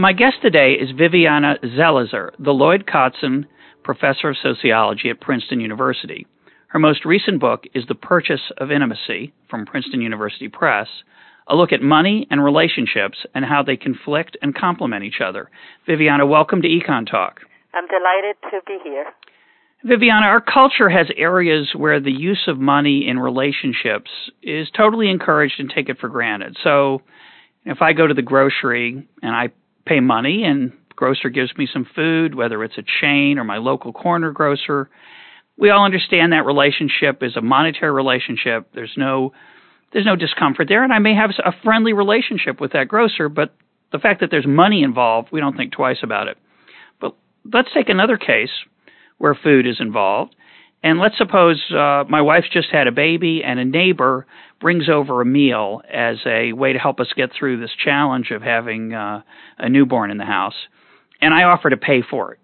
[0.00, 3.46] My guest today is Viviana Zelizer, the Lloyd Cotsen
[3.82, 6.24] Professor of Sociology at Princeton University.
[6.68, 10.86] Her most recent book is The Purchase of Intimacy from Princeton University Press,
[11.48, 15.50] a look at money and relationships and how they conflict and complement each other.
[15.84, 17.40] Viviana, welcome to Econ Talk.
[17.74, 19.06] I'm delighted to be here.
[19.82, 24.12] Viviana, our culture has areas where the use of money in relationships
[24.44, 26.56] is totally encouraged and taken for granted.
[26.62, 27.02] So,
[27.64, 29.48] if I go to the grocery and I
[29.88, 33.92] pay money and grocer gives me some food, whether it's a chain or my local
[33.92, 34.90] corner grocer.
[35.56, 38.68] We all understand that relationship is a monetary relationship.
[38.74, 39.32] There's no
[39.92, 43.54] there's no discomfort there and I may have a friendly relationship with that grocer, but
[43.90, 46.36] the fact that there's money involved, we don't think twice about it.
[47.00, 47.16] But
[47.52, 48.50] let's take another case
[49.16, 50.34] where food is involved.
[50.82, 54.26] And let's suppose uh, my wife's just had a baby and a neighbor
[54.60, 58.42] brings over a meal as a way to help us get through this challenge of
[58.42, 59.22] having uh,
[59.58, 60.54] a newborn in the house,
[61.20, 62.38] and I offer to pay for it.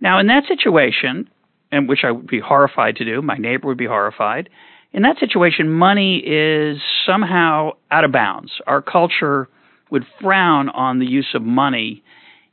[0.00, 1.28] Now, in that situation,
[1.70, 4.48] and which I would be horrified to do, my neighbor would be horrified.
[4.92, 8.52] In that situation, money is somehow out of bounds.
[8.66, 9.48] Our culture
[9.90, 12.02] would frown on the use of money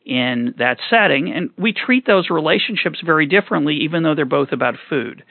[0.06, 4.76] in that setting, and we treat those relationships very differently, even though they're both about
[4.90, 5.24] food.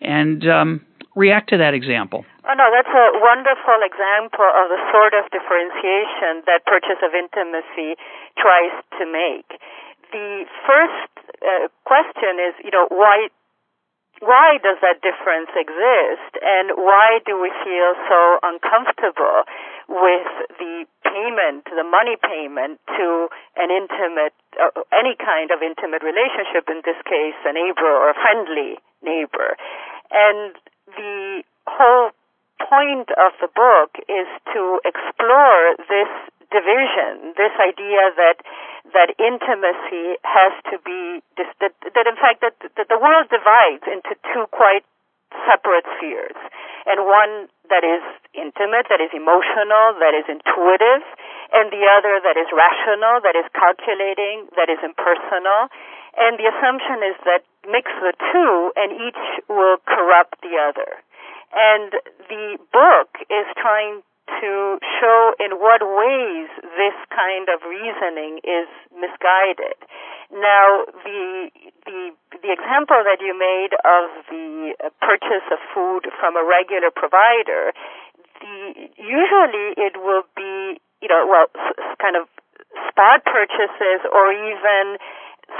[0.00, 0.80] And um,
[1.14, 2.26] react to that example.
[2.44, 7.96] Oh, no, that's a wonderful example of the sort of differentiation that purchase of intimacy
[8.36, 9.48] tries to make.
[10.12, 11.10] The first
[11.42, 13.30] uh, question is, you know, why
[14.22, 19.42] why does that difference exist and why do we feel so uncomfortable
[19.90, 26.70] with the payment, the money payment to an intimate, uh, any kind of intimate relationship,
[26.70, 29.58] in this case, a neighbor or a friendly neighbor.
[30.14, 30.54] And
[30.86, 32.10] the whole
[32.60, 36.10] point of the book is to explore this
[36.52, 38.38] division, this idea that
[38.92, 44.14] that intimacy has to be that, that in fact that, that the world divides into
[44.30, 44.84] two quite
[45.50, 46.38] separate spheres,
[46.86, 48.04] and one that is
[48.36, 51.02] intimate, that is emotional, that is intuitive,
[51.50, 55.72] and the other that is rational, that is calculating, that is impersonal.
[56.16, 61.02] And the assumption is that mix the two and each will corrupt the other.
[61.54, 61.90] And
[62.28, 64.02] the book is trying
[64.40, 69.76] to show in what ways this kind of reasoning is misguided.
[70.32, 71.50] Now, the
[71.86, 72.00] the
[72.42, 77.76] the example that you made of the purchase of food from a regular provider,
[78.40, 81.46] the usually it will be you know well
[82.00, 82.26] kind of
[82.88, 84.96] spot purchases or even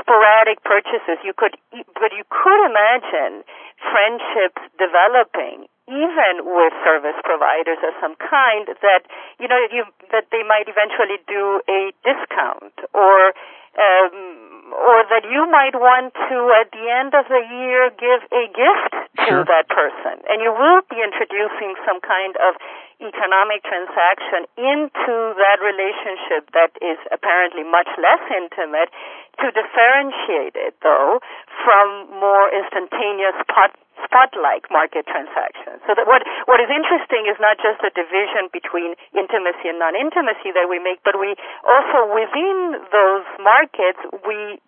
[0.01, 1.19] sporadic purchases.
[1.25, 3.45] You could, but you could imagine
[3.81, 9.05] friendships developing even with service providers of some kind that
[9.37, 13.37] you know you that they might eventually do a discount or
[13.77, 18.45] um, or that you might want to at the end of the year give a
[18.51, 18.93] gift
[19.23, 19.45] to sure.
[19.47, 22.59] that person and you will be introducing some kind of
[22.99, 28.91] economic transaction into that relationship that is apparently much less intimate
[29.39, 31.23] to differentiate it though
[31.63, 33.71] from more instantaneous spot
[34.03, 35.79] spot-like market transactions.
[35.87, 40.51] So that what what is interesting is not just the division between intimacy and non-intimacy
[40.55, 44.59] that we make, but we also within those markets we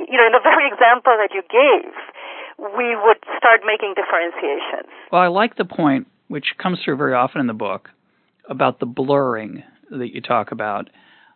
[0.00, 1.92] you know in the very example that you gave,
[2.76, 4.88] we would start making differentiations.
[5.12, 7.90] Well, I like the point which comes through very often in the book
[8.48, 10.88] about the blurring that you talk about.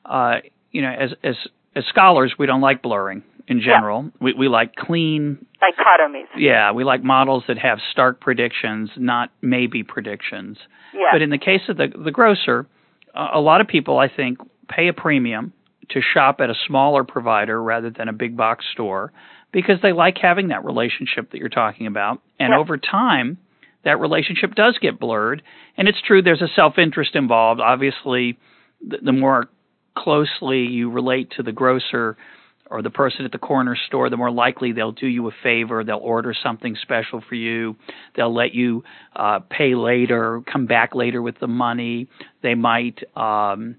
[0.05, 0.41] Uh,
[0.71, 1.37] you know, as as
[1.77, 4.05] as scholars, we don't like blurring in general.
[4.05, 4.11] Yeah.
[4.21, 6.27] We we like clean dichotomies.
[6.37, 10.59] Yeah, we like models that have stark predictions, not maybe predictions.
[10.93, 11.09] Yeah.
[11.13, 12.67] But in the case of the the grocer,
[13.15, 14.39] a lot of people I think
[14.69, 15.53] pay a premium
[15.91, 19.13] to shop at a smaller provider rather than a big box store
[19.53, 22.21] because they like having that relationship that you're talking about.
[22.41, 22.59] And yeah.
[22.59, 23.39] over time,
[23.85, 25.43] that relationship does get blurred.
[25.77, 27.61] And it's true there's a self-interest involved.
[27.61, 28.39] Obviously,
[28.87, 29.49] the, the more
[29.97, 32.17] closely you relate to the grocer,
[32.75, 35.85] or the person at the corner store, the more likely they'll do you a favor.
[35.85, 37.77] They'll order something special for you.
[38.17, 38.83] They'll let you
[39.15, 42.09] uh, pay later, come back later with the money.
[42.43, 43.77] They might um,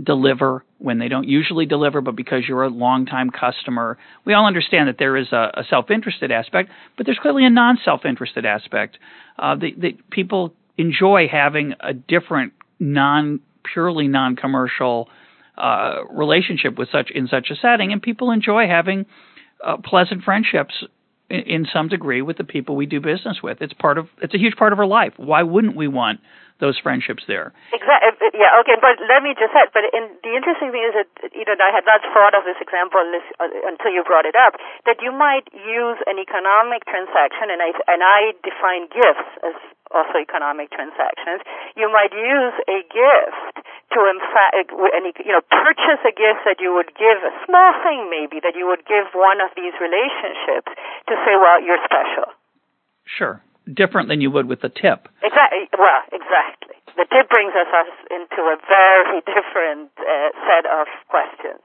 [0.00, 3.98] deliver when they don't usually deliver, but because you're a long-time customer.
[4.24, 8.46] We all understand that there is a, a self-interested aspect, but there's clearly a non-self-interested
[8.46, 8.98] aspect.
[9.36, 15.08] Uh, the, the people enjoy having a different non purely non-commercial
[15.58, 19.06] uh, relationship with such in such a setting, and people enjoy having
[19.64, 20.84] uh, pleasant friendships
[21.28, 23.60] in, in some degree with the people we do business with.
[23.60, 25.12] It's part of it's a huge part of our life.
[25.16, 26.20] Why wouldn't we want
[26.58, 27.54] those friendships there.
[27.70, 28.10] Exactly.
[28.18, 28.58] Uh, yeah.
[28.62, 28.74] Okay.
[28.82, 29.70] But let me just add.
[29.70, 32.58] But in, the interesting thing is that you know I had not thought of this
[32.58, 34.58] example uh, until you brought it up.
[34.82, 39.54] That you might use an economic transaction, and I and I define gifts as
[39.94, 41.46] also economic transactions.
[41.78, 43.62] You might use a gift
[43.94, 48.10] to in fact, you know, purchase a gift that you would give a small thing
[48.12, 50.68] maybe that you would give one of these relationships
[51.08, 52.28] to say, well, you're special.
[53.08, 53.40] Sure
[53.74, 55.08] different than you would with the tip.
[55.22, 55.68] Exactly.
[55.78, 56.76] Well, exactly.
[56.96, 61.62] The tip brings us, us into a very different uh, set of questions.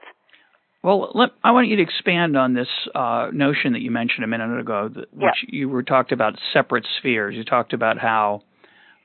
[0.82, 4.26] Well, let, I want you to expand on this uh, notion that you mentioned a
[4.26, 5.60] minute ago, that, which yeah.
[5.60, 7.34] you were talked about separate spheres.
[7.34, 8.42] You talked about how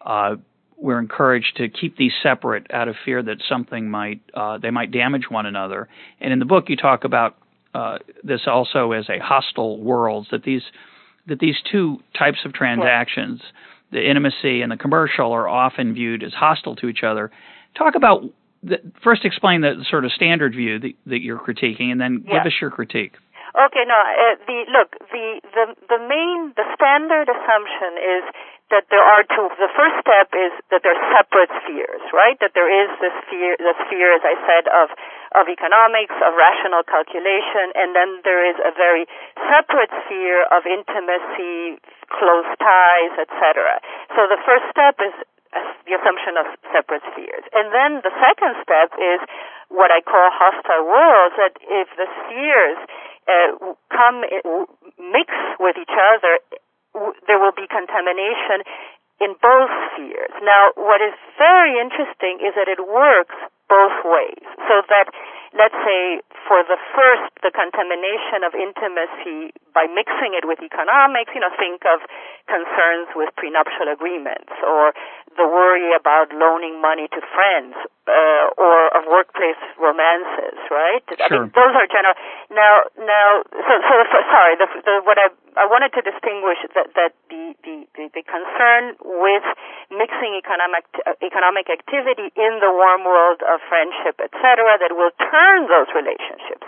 [0.05, 0.35] uh,
[0.75, 4.91] we're encouraged to keep these separate out of fear that something might uh, they might
[4.91, 5.87] damage one another.
[6.19, 7.37] And in the book, you talk about
[7.73, 10.63] uh, this also as a hostile worlds that these
[11.29, 13.41] that these two types of transactions,
[13.91, 17.31] the intimacy and the commercial, are often viewed as hostile to each other.
[17.77, 18.23] Talk about
[18.61, 22.45] the, first explain the sort of standard view that, that you're critiquing, and then give
[22.45, 23.13] us your critique.
[23.49, 28.23] Okay, no, uh, the look, the, the the main the standard assumption is
[28.69, 29.49] that there are two.
[29.57, 32.37] The first step is that they're separate spheres, right?
[32.45, 34.93] That there is this sphere, the sphere, as I said, of
[35.33, 39.09] of economics, of rational calculation, and then there is a very
[39.49, 41.81] separate sphere of intimacy,
[42.13, 43.81] close ties, etc.
[44.13, 45.13] So the first step is
[45.89, 47.45] the assumption of separate spheres.
[47.57, 49.19] And then the second step is
[49.69, 52.81] what I call hostile worlds, that if the spheres
[53.29, 54.25] uh, come,
[54.97, 55.29] mix
[55.61, 56.41] with each other,
[57.29, 58.65] there will be contamination
[59.21, 60.33] in both spheres.
[60.41, 63.35] Now, what is very interesting is that it works
[63.69, 64.41] both ways.
[64.65, 65.13] So that,
[65.53, 71.43] let's say, for the first, the contamination of intimacy by mixing it with economics, you
[71.43, 72.01] know, think of
[72.49, 74.97] concerns with prenuptial agreements or
[75.37, 77.77] the worry about loaning money to friends
[78.09, 81.05] uh, or of workplace romances, right?
[81.05, 81.21] Sure.
[81.21, 82.17] I mean, those are general.
[82.49, 84.57] Now, now, so, so sorry.
[84.57, 88.97] The, the, what I I wanted to distinguish that that the the, the, the concern
[89.21, 89.45] with
[89.93, 95.69] mixing economic uh, economic activity in the warm world of friendship, etc., that will turn
[95.69, 96.65] those relationships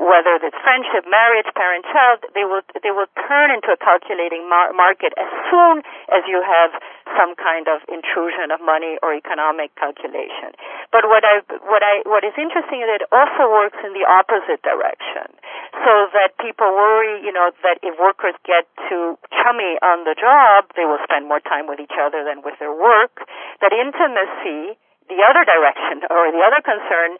[0.00, 4.72] whether it's friendship, marriage, parent, child, they will they will turn into a calculating mar-
[4.72, 6.72] market as soon as you have
[7.18, 10.56] some kind of intrusion of money or economic calculation.
[10.88, 14.64] But what I what I what is interesting is it also works in the opposite
[14.64, 15.28] direction,
[15.84, 20.72] so that people worry, you know, that if workers get too chummy on the job,
[20.80, 23.28] they will spend more time with each other than with their work.
[23.60, 24.80] That intimacy
[25.10, 27.18] the other direction or the other concern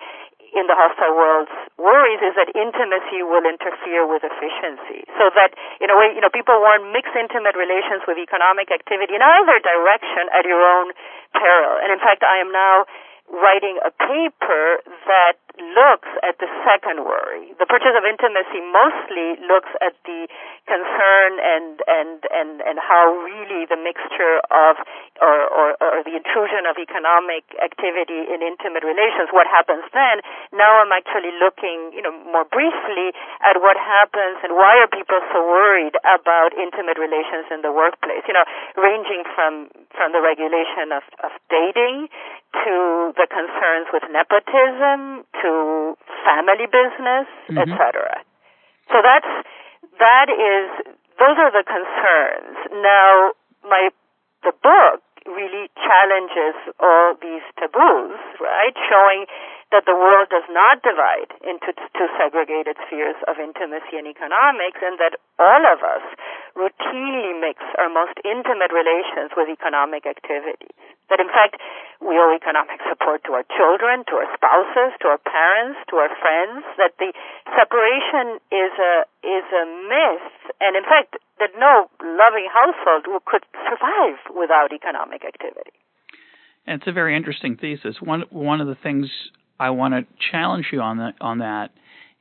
[0.54, 5.06] in the hostile world's worries is that intimacy will interfere with efficiency.
[5.18, 9.14] So that, in a way, you know, people want mixed intimate relations with economic activity
[9.14, 10.92] in either direction at your own
[11.34, 11.78] peril.
[11.78, 12.86] And in fact, I am now
[13.30, 17.52] writing a paper that looks at the second worry.
[17.60, 20.26] The purchase of intimacy mostly looks at the
[20.70, 24.78] concern and and and and how really the mixture of
[25.18, 30.22] or or, or the intrusion of economic activity in intimate relations what happens then
[30.54, 33.10] now i'm actually looking you know more briefly
[33.42, 38.22] at what happens and why are people so worried about intimate relations in the workplace
[38.30, 38.46] you know
[38.78, 42.06] ranging from from the regulation of of dating
[42.52, 47.58] to the concerns with nepotism to family business mm-hmm.
[47.58, 48.22] etc
[48.90, 49.30] so that's
[49.98, 53.90] that is those are the concerns now my
[54.42, 58.74] the book really challenges all these taboos, right?
[58.88, 59.26] Showing
[59.70, 64.98] that the world does not divide into two segregated spheres of intimacy and economics, and
[64.98, 66.02] that all of us
[66.58, 70.74] routinely mix our most intimate relations with economic activities.
[71.06, 71.62] That in fact,
[72.02, 76.10] we owe economic support to our children, to our spouses, to our parents, to our
[76.18, 77.14] friends, that the
[77.54, 84.18] separation is a, is a myth, and in fact, that no loving household could survive
[84.34, 85.74] without economic activity.
[86.66, 87.96] And it's a very interesting thesis.
[88.00, 89.08] One one of the things
[89.60, 91.70] I want to challenge you on that on that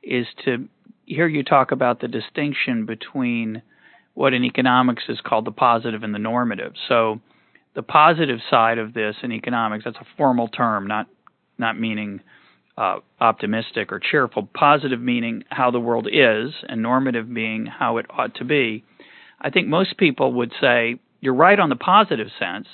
[0.02, 0.68] is to
[1.06, 3.62] hear you talk about the distinction between
[4.12, 6.74] what in economics is called the positive and the normative.
[6.86, 7.20] So
[7.74, 11.06] the positive side of this in economics, that's a formal term, not
[11.56, 12.20] not meaning
[12.76, 14.46] uh, optimistic or cheerful.
[14.52, 18.84] Positive meaning how the world is, and normative being how it ought to be.
[19.40, 22.68] I think most people would say you're right on the positive sense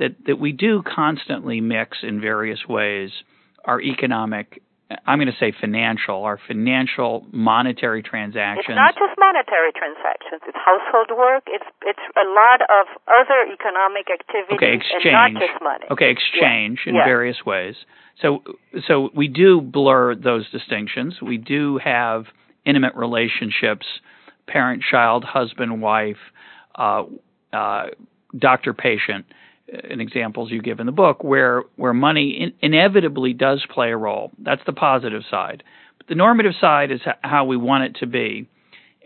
[0.00, 3.10] that that we do constantly mix in various ways
[3.64, 4.62] our economic
[5.06, 8.66] I'm going to say financial, our financial monetary transactions.
[8.66, 10.42] It's not just monetary transactions.
[10.48, 11.44] It's household work.
[11.46, 15.04] It's it's a lot of other economic activities okay, exchange.
[15.04, 15.86] and not just money.
[15.92, 16.90] Okay, exchange yeah.
[16.90, 17.04] in yeah.
[17.04, 17.76] various ways.
[18.20, 18.42] So
[18.88, 21.22] so we do blur those distinctions.
[21.22, 22.24] We do have
[22.66, 23.86] intimate relationships,
[24.48, 26.18] parent, child, husband, wife,
[26.74, 27.04] uh,
[27.52, 27.86] uh,
[28.36, 29.24] doctor, patient
[29.88, 33.96] and examples you give in the book where where money in, inevitably does play a
[33.96, 34.30] role.
[34.38, 35.62] That's the positive side.
[35.98, 38.48] But the normative side is how we want it to be.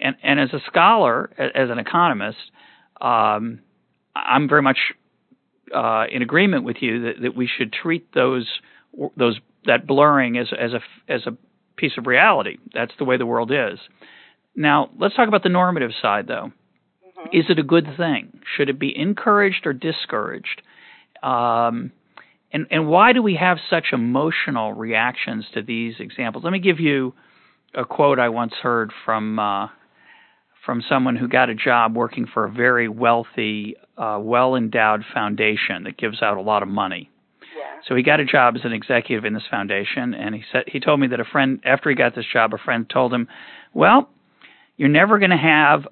[0.01, 2.39] And and as a scholar, as an economist,
[3.01, 3.61] um,
[4.15, 4.79] I'm very much
[5.75, 8.49] uh, in agreement with you that, that we should treat those
[9.17, 10.81] those that blurring as as a
[11.13, 11.37] as a
[11.77, 12.59] piece of reality.
[12.73, 13.79] That's the way the world is.
[14.57, 16.53] Now let's talk about the normative side, though.
[17.33, 18.41] Is it a good thing?
[18.57, 20.63] Should it be encouraged or discouraged?
[21.23, 21.93] Um,
[22.53, 26.45] and, and why do we have such emotional reactions to these examples?
[26.45, 27.15] Let me give you
[27.75, 29.69] a quote I once heard from uh,
[30.65, 35.85] from someone who got a job working for a very wealthy, uh, well endowed foundation
[35.85, 37.11] that gives out a lot of money.
[37.41, 37.81] Yeah.
[37.87, 40.81] So he got a job as an executive in this foundation, and he said he
[40.81, 43.29] told me that a friend after he got this job, a friend told him,
[43.73, 44.09] "Well,
[44.77, 45.87] you're never going to have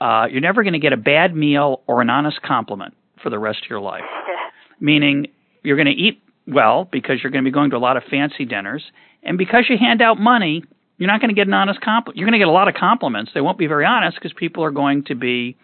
[0.00, 3.38] uh, you're never going to get a bad meal or an honest compliment for the
[3.38, 4.02] rest of your life.
[4.80, 5.26] Meaning,
[5.62, 8.02] you're going to eat well because you're going to be going to a lot of
[8.10, 8.82] fancy dinners,
[9.22, 10.64] and because you hand out money,
[10.98, 12.18] you're not going to get an honest compliment.
[12.18, 13.32] You're going to get a lot of compliments.
[13.34, 15.56] They won't be very honest because people are going to be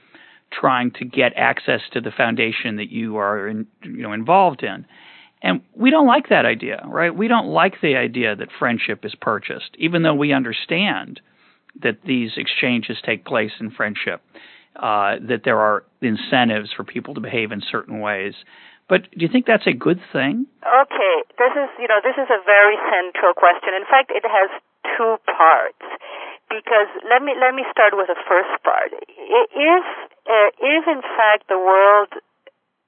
[0.52, 4.84] trying to get access to the foundation that you are, in, you know, involved in.
[5.42, 7.14] And we don't like that idea, right?
[7.14, 11.20] We don't like the idea that friendship is purchased, even though we understand
[11.83, 14.23] that these exchanges take place in friendship,
[14.77, 18.35] uh, that there are incentives for people to behave in certain ways.
[18.89, 20.47] But do you think that's a good thing?
[20.67, 23.71] Okay, this is you know this is a very central question.
[23.79, 24.50] In fact, it has
[24.99, 25.87] two parts.
[26.50, 28.91] Because let me let me start with the first part.
[28.91, 29.85] If
[30.27, 32.11] uh, if in fact the world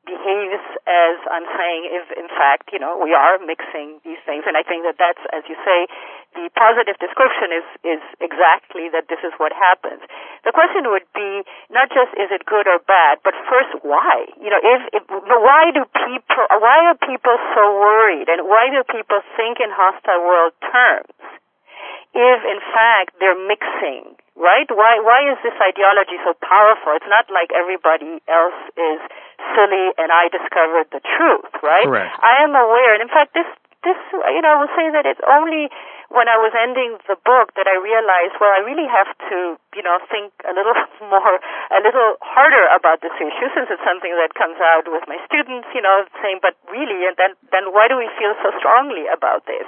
[0.04, 4.58] behaves as I'm saying, if in fact, you know, we are mixing these things, and
[4.58, 5.86] I think that that's, as you say,
[6.34, 10.02] the positive description is, is exactly that this is what happens.
[10.42, 14.26] The question would be not just is it good or bad, but first why?
[14.42, 18.82] You know, if, if why do people, why are people so worried, and why do
[18.82, 21.14] people think in hostile world terms?
[22.14, 24.68] If in fact they're mixing right?
[24.68, 26.96] Why why is this ideology so powerful?
[26.96, 29.00] It's not like everybody else is
[29.54, 31.86] silly and I discovered the truth, right?
[31.86, 32.16] Correct.
[32.20, 33.48] I am aware, and in fact, this
[33.84, 35.70] this you know I will say that it's only
[36.12, 39.80] when I was ending the book that I realized, well, I really have to, you
[39.82, 40.76] know, think a little
[41.12, 41.40] more,
[41.72, 45.66] a little harder about this issue since it's something that comes out with my students,
[45.72, 49.48] you know, saying, but really, and then, then why do we feel so strongly about
[49.48, 49.64] this?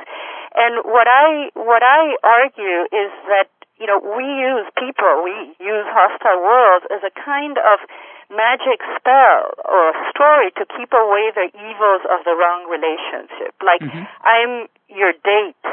[0.53, 3.49] And what I, what I argue is that
[3.85, 7.85] you know, we use people, we use hostile worlds as a kind of
[8.33, 13.53] magic spell or a story to keep away the evils of the wrong relationship.
[13.61, 14.09] Like, mm-hmm.
[14.25, 15.69] I'm your date,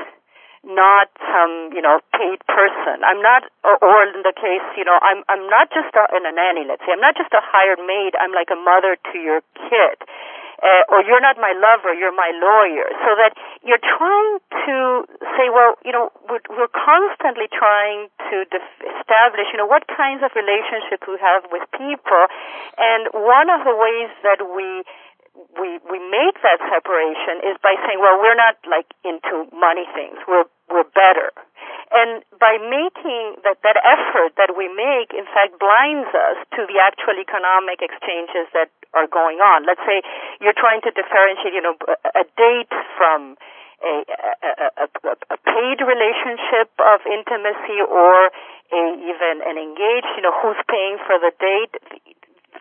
[0.67, 2.99] not some, you know, paid person.
[3.07, 6.27] I'm not, or, or in the case, you know, I'm, I'm not just a, in
[6.27, 9.15] a nanny, let's say, I'm not just a hired maid, I'm like a mother to
[9.23, 10.03] your kid
[10.61, 12.85] uh, or you're not my lover, you're my lawyer.
[13.01, 13.33] So that
[13.65, 14.75] you're trying to
[15.37, 20.21] say, well, you know, we're, we're constantly trying to def- establish, you know, what kinds
[20.21, 22.23] of relationships we have with people.
[22.77, 24.85] And one of the ways that we
[25.57, 30.19] we we make that separation is by saying, well, we're not like into money things.
[30.27, 31.31] We're we're better.
[31.91, 36.79] And by making that, that effort that we make, in fact, blinds us to the
[36.79, 39.67] actual economic exchanges that are going on.
[39.67, 39.99] Let's say
[40.39, 41.75] you're trying to differentiate, you know,
[42.15, 43.35] a date from
[43.83, 44.87] a, a, a,
[45.35, 48.31] a paid relationship of intimacy or
[48.71, 51.75] a, even an engaged, you know, who's paying for the date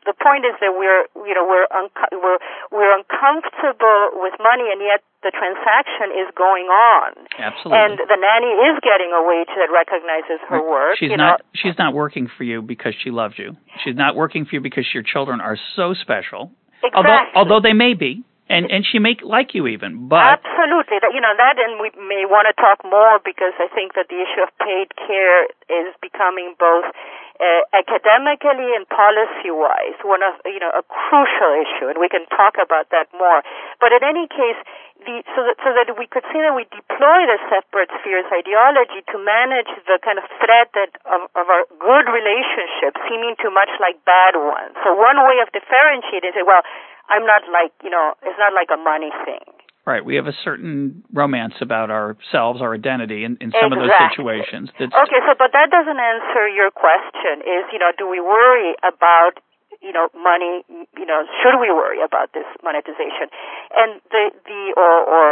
[0.06, 2.38] the point is that we're you know we're unco- we're
[2.70, 7.12] we're uncomfortable with money and yet the transaction is going on.
[7.38, 7.76] Absolutely.
[7.76, 10.97] And the nanny is getting a wage that recognizes her work.
[10.99, 11.47] She's not know.
[11.54, 13.56] she's not working for you because she loves you.
[13.85, 16.52] She's not working for you because your children are so special.
[16.82, 16.94] Exactly.
[16.94, 18.25] Although although they may be.
[18.50, 22.26] And and she may like you even, but absolutely, you know that, and we may
[22.26, 26.59] want to talk more because I think that the issue of paid care is becoming
[26.59, 26.90] both
[27.38, 32.59] uh, academically and policy-wise one of you know a crucial issue, and we can talk
[32.59, 33.47] about that more.
[33.78, 34.59] But in any case,
[35.07, 39.07] the, so that so that we could see that we deploy the separate spheres ideology
[39.14, 43.71] to manage the kind of threat that of, of our good relationships seeming too much
[43.78, 44.75] like bad ones.
[44.83, 46.66] So one way of differentiating is, well,
[47.11, 49.45] I'm not like you know, it's not like a money thing.
[49.87, 50.05] Right.
[50.05, 53.81] We have a certain romance about ourselves, our identity, in, in some exactly.
[53.81, 54.67] of those situations.
[54.79, 57.43] That's okay, so but that doesn't answer your question.
[57.43, 59.40] Is you know, do we worry about
[59.81, 60.62] you know money?
[60.69, 63.33] You know, should we worry about this monetization?
[63.73, 65.26] And the the or or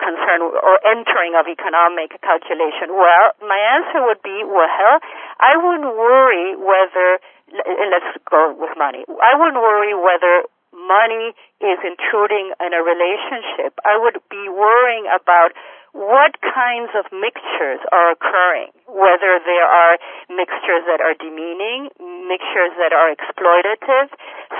[0.00, 2.96] concern or entering of economic calculation?
[2.96, 4.66] Well, my answer would be, well,
[5.38, 7.20] I wouldn't worry whether,
[7.52, 9.04] let's go with money.
[9.06, 15.52] I wouldn't worry whether money is intruding in a relationship, I would be worrying about
[15.92, 19.98] what kinds of mixtures are occurring, whether there are
[20.30, 21.90] mixtures that are demeaning,
[22.30, 24.06] mixtures that are exploitative.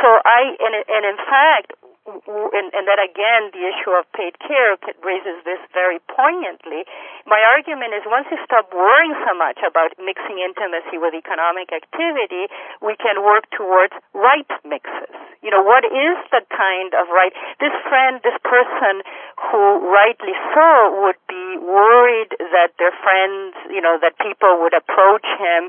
[0.03, 5.37] So I, and, in fact, and, and that again, the issue of paid care raises
[5.45, 6.89] this very poignantly.
[7.29, 12.49] My argument is once you stop worrying so much about mixing intimacy with economic activity,
[12.81, 15.13] we can work towards right mixes.
[15.45, 17.33] You know, what is the kind of right?
[17.61, 19.05] This friend, this person
[19.37, 25.25] who rightly so would be worried that their friends, you know, that people would approach
[25.37, 25.69] him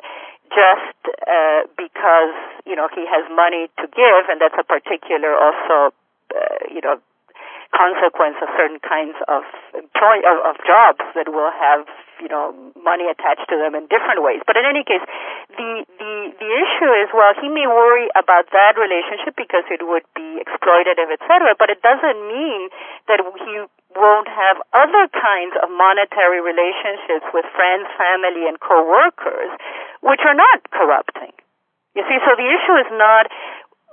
[0.51, 2.35] just uh, because
[2.67, 5.95] you know he has money to give, and that's a particular also
[6.31, 6.97] uh, you know,
[7.71, 11.87] consequence of certain kinds of employ of, of jobs that will have
[12.19, 14.43] you know money attached to them in different ways.
[14.43, 15.03] But in any case,
[15.55, 20.05] the the the issue is well, he may worry about that relationship because it would
[20.13, 21.55] be exploitative, etc.
[21.55, 22.69] But it doesn't mean
[23.07, 23.63] that he
[23.95, 29.51] won't have other kinds of monetary relationships with friends, family, and coworkers,
[30.03, 31.31] which are not corrupting.
[31.95, 33.27] You see, so the issue is not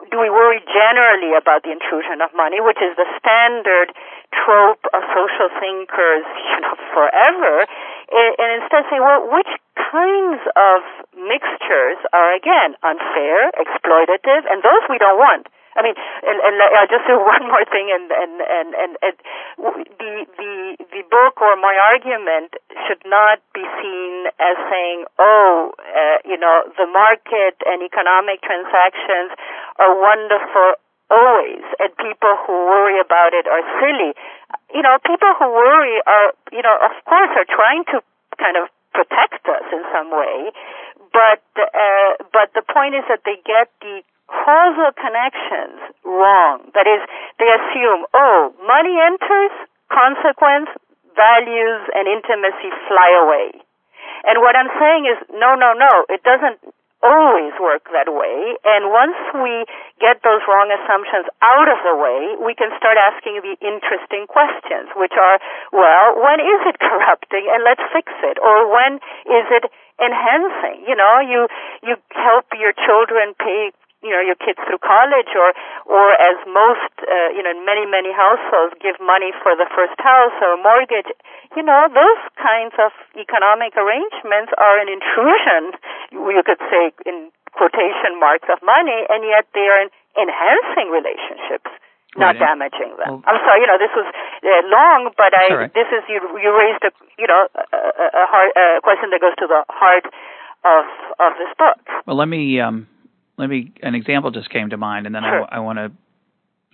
[0.07, 3.91] do we worry generally about the intrusion of money, which is the standard
[4.31, 7.67] trope of social thinkers, you know, forever,
[8.09, 10.79] and instead say, well, which kinds of
[11.19, 15.47] mixtures are again unfair, exploitative, and those we don't want.
[15.79, 19.17] I mean, and, and I'll just do one more thing, and and and and, and
[20.03, 26.19] the the the book or my argument should not be seen as saying, oh, uh,
[26.27, 29.39] you know, the market and economic transactions
[29.79, 34.13] are wonderful always, and people who worry about it are silly.
[34.75, 38.03] You know, people who worry are, you know, of course, are trying to
[38.37, 40.51] kind of protect us in some way,
[41.13, 46.69] but uh, but the point is that they get the causal connections wrong.
[46.77, 47.01] That is,
[47.41, 49.53] they assume, oh, money enters,
[49.89, 50.69] consequence,
[51.17, 53.49] values, and intimacy fly away.
[54.25, 56.61] And what I'm saying is, no, no, no, it doesn't
[57.03, 58.59] always work that way.
[58.67, 59.63] And once we
[60.03, 64.91] get those wrong assumptions out of the way, we can start asking the interesting questions,
[64.99, 65.39] which are,
[65.71, 68.43] well, when is it corrupting and let's fix it?
[68.43, 68.99] Or when
[69.31, 69.71] is it
[70.03, 70.83] enhancing?
[70.87, 71.47] You know, you,
[71.87, 73.71] you help your children pay
[74.03, 75.51] you know your kids through college or
[75.87, 80.35] or as most uh, you know many many households give money for the first house
[80.39, 81.11] or a mortgage
[81.59, 85.75] you know those kinds of economic arrangements are an intrusion
[86.15, 89.83] you could say in quotation marks of money and yet they are
[90.15, 91.71] enhancing relationships
[92.17, 92.41] not right.
[92.41, 93.21] damaging them.
[93.21, 95.75] Well, I'm sorry, you know, this was uh, long, but I right.
[95.75, 99.37] this is you you raised a you know a, a, heart, a question that goes
[99.39, 100.09] to the heart
[100.65, 100.89] of
[101.21, 101.79] of this book.
[102.07, 102.89] Well, let me um
[103.39, 105.47] let me an example just came to mind, and then sure.
[105.51, 105.93] I, I want to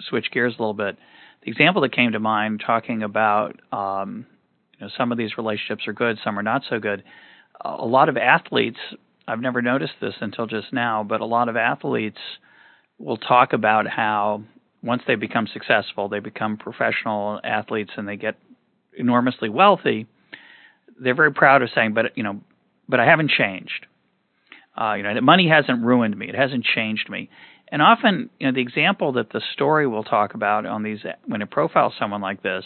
[0.09, 0.97] switch gears a little bit.
[1.45, 4.27] The example that came to mind, talking about um,
[4.79, 7.05] you know some of these relationships are good, some are not so good.
[7.61, 8.79] A lot of athletes,
[9.29, 12.19] I've never noticed this until just now, but a lot of athletes
[12.99, 14.43] will talk about how
[14.83, 18.37] once they become successful, they become professional athletes and they get
[18.97, 20.07] enormously wealthy.
[21.01, 22.41] They're very proud of saying, but you know,
[22.89, 23.87] but I haven't changed.
[24.81, 26.29] Uh, you know, money hasn't ruined me.
[26.29, 27.31] It hasn't changed me.
[27.69, 31.43] And often, you know, the example that the story will talk about on these when
[31.43, 32.65] it profiles someone like this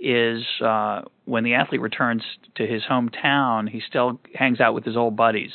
[0.00, 2.22] is uh, when the athlete returns
[2.56, 5.52] to his hometown, he still hangs out with his old buddies,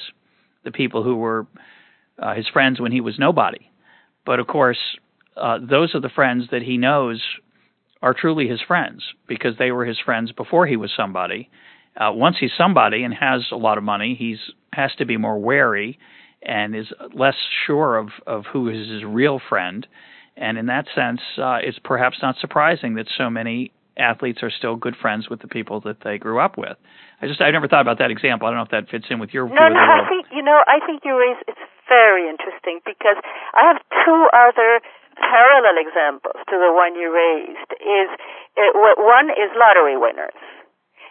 [0.63, 1.47] the people who were
[2.17, 3.69] uh, his friends when he was nobody.
[4.25, 4.79] But of course,
[5.35, 7.21] uh, those are the friends that he knows
[8.01, 11.49] are truly his friends because they were his friends before he was somebody.
[11.95, 14.39] Uh, once he's somebody and has a lot of money, he's
[14.77, 15.99] has to be more wary
[16.41, 17.35] and is less
[17.65, 19.85] sure of, of who is his real friend.
[20.37, 24.75] And in that sense, uh, it's perhaps not surprising that so many athletes are still
[24.77, 26.77] good friends with the people that they grew up with.
[27.19, 28.45] I just I never thought about that example.
[28.45, 29.49] I don't know if that fits in with your.
[29.49, 29.81] No, no.
[29.81, 30.61] I think you know.
[30.69, 33.17] I think you raise it's very interesting because
[33.57, 34.85] I have two other
[35.17, 37.73] parallel examples to the one you raised.
[37.81, 38.13] Is
[38.53, 40.37] it, one is lottery winners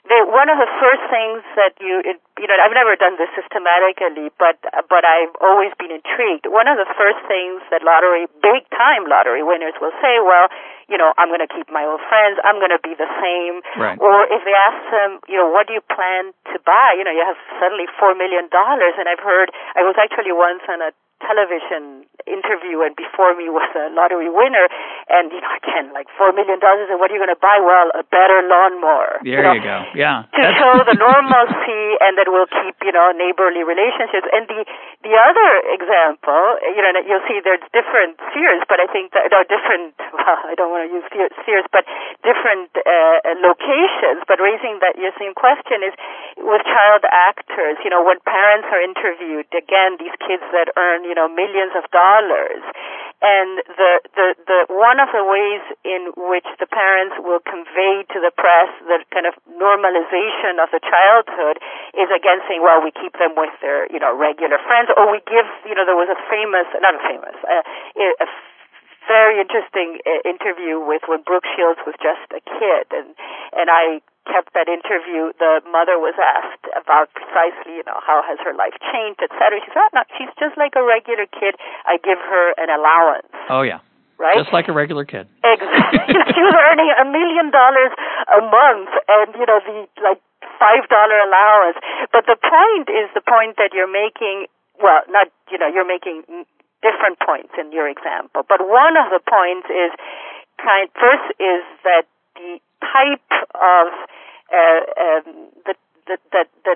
[0.06, 3.30] they, one of the first things that you, it, you know, I've never done this
[3.34, 6.46] systematically, but but I've always been intrigued.
[6.46, 10.46] One of the first things that lottery, big time lottery winners will say, well,
[10.86, 12.38] you know, I'm going to keep my old friends.
[12.46, 13.62] I'm going to be the same.
[13.74, 13.98] Right.
[13.98, 16.94] Or if they ask them, you know, what do you plan to buy?
[16.94, 19.50] You know, you have suddenly four million dollars, and I've heard.
[19.74, 24.66] I was actually once on a television interview and before me was a lottery winner.
[25.08, 27.62] And you know again like four million dollars and what are you going to buy?
[27.62, 29.78] Well a better lawnmower there you, know, you go.
[29.94, 30.26] Yeah.
[30.34, 34.28] To show the normalcy and that will keep you know neighborly relationships.
[34.34, 34.66] And the
[35.06, 39.46] the other example you know you'll see there's different spheres but i think that no
[39.46, 41.86] different well i don't want to use spheres but
[42.26, 44.26] different uh, locations.
[44.26, 45.94] But raising that your same question is
[46.36, 51.14] with child actors you know when parents are interviewed again these kids that earn you
[51.14, 52.62] know millions of dollars.
[53.16, 58.20] And the the the one of the ways in which the parents will convey to
[58.20, 61.56] the press the kind of normalization of the childhood
[61.96, 65.24] is again saying well we keep them with their you know regular friends or we
[65.24, 67.64] give you know there was a famous not a famous uh,
[68.20, 68.28] a
[69.06, 73.14] very interesting uh, interview with when Brooke Shields was just a kid and
[73.54, 78.42] and I kept that interview, the mother was asked about precisely, you know, how has
[78.42, 79.62] her life changed, et cetera.
[79.62, 81.54] She said, oh, no, she's just like a regular kid.
[81.86, 83.30] I give her an allowance.
[83.48, 83.80] Oh, yeah.
[84.18, 84.34] Right?
[84.34, 85.30] Just like a regular kid.
[85.46, 86.18] Exactly.
[86.34, 87.94] she was earning a million dollars
[88.34, 90.20] a month and, you know, the, like,
[90.58, 91.78] five dollar allowance.
[92.10, 94.48] But the point is the point that you're making,
[94.82, 96.24] well, not, you know, you're making
[96.82, 98.42] different points in your example.
[98.48, 99.92] But one of the points is
[100.60, 102.04] kind, first is that
[102.36, 103.86] the type of
[104.52, 105.24] uh, um,
[105.66, 105.74] the,
[106.06, 106.74] the, the, the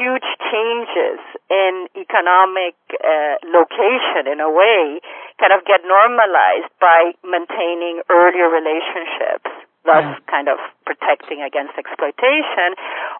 [0.00, 1.20] huge changes
[1.50, 5.00] in economic uh, location in a way
[5.36, 9.50] kind of get normalized by maintaining earlier relationships
[9.84, 10.16] thus mm.
[10.26, 10.56] kind of
[10.88, 12.72] protecting against exploitation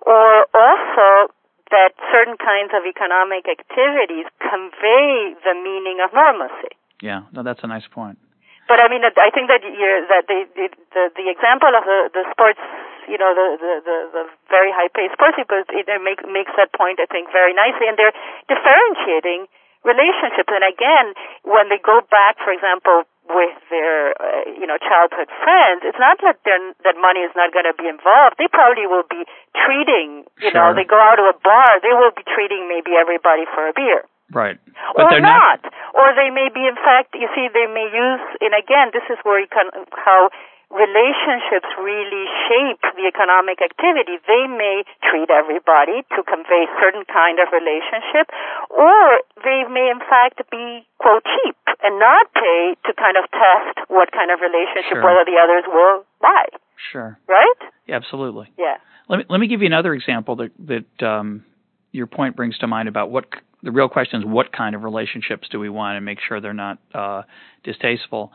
[0.09, 1.29] or also
[1.71, 6.75] that certain kinds of economic activities convey the meaning of normalcy.
[7.01, 8.19] Yeah no that's a nice point.
[8.65, 12.09] But I mean, I think that you that the, the the the example of the
[12.17, 12.61] the sports,
[13.05, 16.53] you know, the the the, the very high paced sports people, it, it make, makes
[16.57, 18.17] that point I think very nicely, and they're
[18.49, 19.53] differentiating
[19.85, 20.51] relationships.
[20.51, 25.81] And again, when they go back, for example, with their uh, you know childhood friends,
[25.85, 28.37] it's not that they're, that money is not going to be involved.
[28.37, 29.25] They probably will be
[29.57, 30.61] treating, you sure.
[30.61, 33.73] know, they go out to a bar, they will be treating maybe everybody for a
[33.73, 34.05] beer.
[34.33, 34.57] Right.
[34.97, 35.63] But or not.
[35.63, 35.73] not.
[35.95, 39.21] Or they may be, in fact, you see, they may use, and again, this is
[39.23, 40.33] where you can, how
[40.71, 44.21] relationships really shape the economic activity.
[44.25, 48.33] They may treat everybody to convey certain kind of relationship,
[48.71, 53.89] or they may in fact be quote cheap and not pay to kind of test
[53.89, 55.05] what kind of relationship sure.
[55.05, 56.49] whether the others will buy.
[56.93, 57.19] Sure.
[57.29, 57.61] Right?
[57.87, 58.51] Yeah, absolutely.
[58.59, 58.77] Yeah.
[59.09, 61.45] Let me let me give you another example that that um,
[61.93, 63.27] your point brings to mind about what
[63.63, 66.53] the real question is what kind of relationships do we want and make sure they're
[66.53, 67.23] not uh,
[67.65, 68.33] distasteful.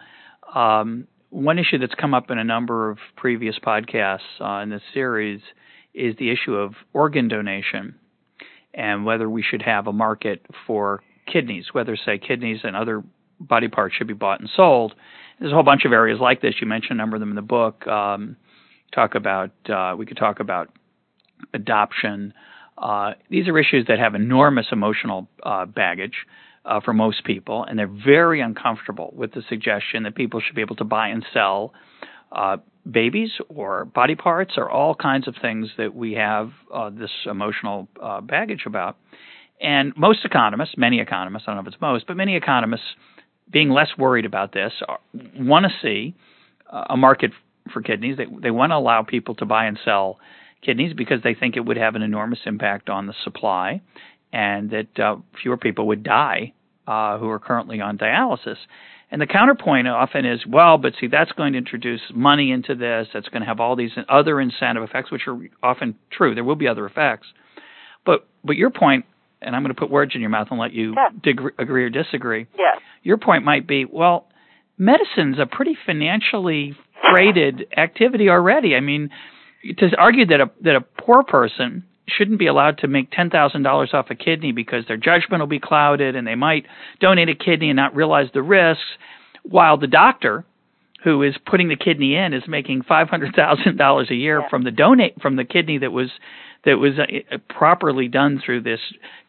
[0.54, 4.82] Um, one issue that's come up in a number of previous podcasts uh, in this
[4.94, 5.42] series
[5.94, 7.96] is the issue of organ donation
[8.74, 13.04] and whether we should have a market for kidneys, whether, say, kidneys and other
[13.39, 14.94] body parts should be bought and sold.
[15.39, 16.56] There's a whole bunch of areas like this.
[16.60, 17.88] You mentioned a number of them in the book.
[17.88, 18.36] Um,
[18.94, 20.70] talk about uh, we could talk about
[21.54, 22.34] adoption,
[22.80, 26.26] uh, these are issues that have enormous emotional uh, baggage
[26.65, 30.62] uh, for most people, and they're very uncomfortable with the suggestion that people should be
[30.62, 31.74] able to buy and sell
[32.32, 32.58] uh,
[32.89, 37.88] babies or body parts or all kinds of things that we have uh, this emotional
[38.02, 38.98] uh, baggage about.
[39.62, 42.86] And most economists, many economists, I don't know if it's most, but many economists,
[43.52, 44.72] being less worried about this,
[45.38, 46.15] want to see
[46.72, 47.32] a market
[47.74, 48.17] for kidneys.
[48.17, 50.19] They they want to allow people to buy and sell
[50.62, 53.82] kidneys because they think it would have an enormous impact on the supply
[54.32, 56.54] and that uh, fewer people would die
[56.88, 58.58] uh, who are currently on dialysis.
[59.12, 63.08] And the counterpoint often is, well, but see, that's going to introduce money into this.
[63.13, 66.36] That's going to have all these other incentive effects, which are often true.
[66.36, 67.28] There will be other effects.
[68.06, 69.06] But but your point,
[69.42, 71.10] and I'm going to put words in your mouth and let you yeah.
[71.24, 72.46] dig- agree or disagree.
[72.58, 72.80] Yeah.
[73.02, 74.28] Your point might be, well,
[74.78, 76.76] medicine's a pretty financially
[77.12, 78.76] freighted activity already.
[78.76, 79.10] I mean,
[79.78, 81.84] to argue that a that a poor person
[82.15, 85.48] shouldn't be allowed to make ten thousand dollars off a kidney because their judgment will
[85.48, 86.65] be clouded and they might
[87.00, 88.84] donate a kidney and not realize the risks,
[89.43, 90.45] while the doctor
[91.04, 94.50] who is putting the kidney in is making five hundred thousand dollars a year Yeah.
[94.50, 96.10] from the donate from the kidney that was
[96.65, 98.82] that was uh, properly done through this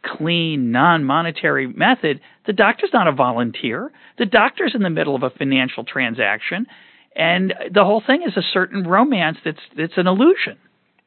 [0.04, 3.92] clean non-monetary method the doctor's not a volunteer.
[4.18, 6.66] The doctor's in the middle of a financial transaction.
[7.14, 10.56] And the whole thing is a certain romance that's that's an illusion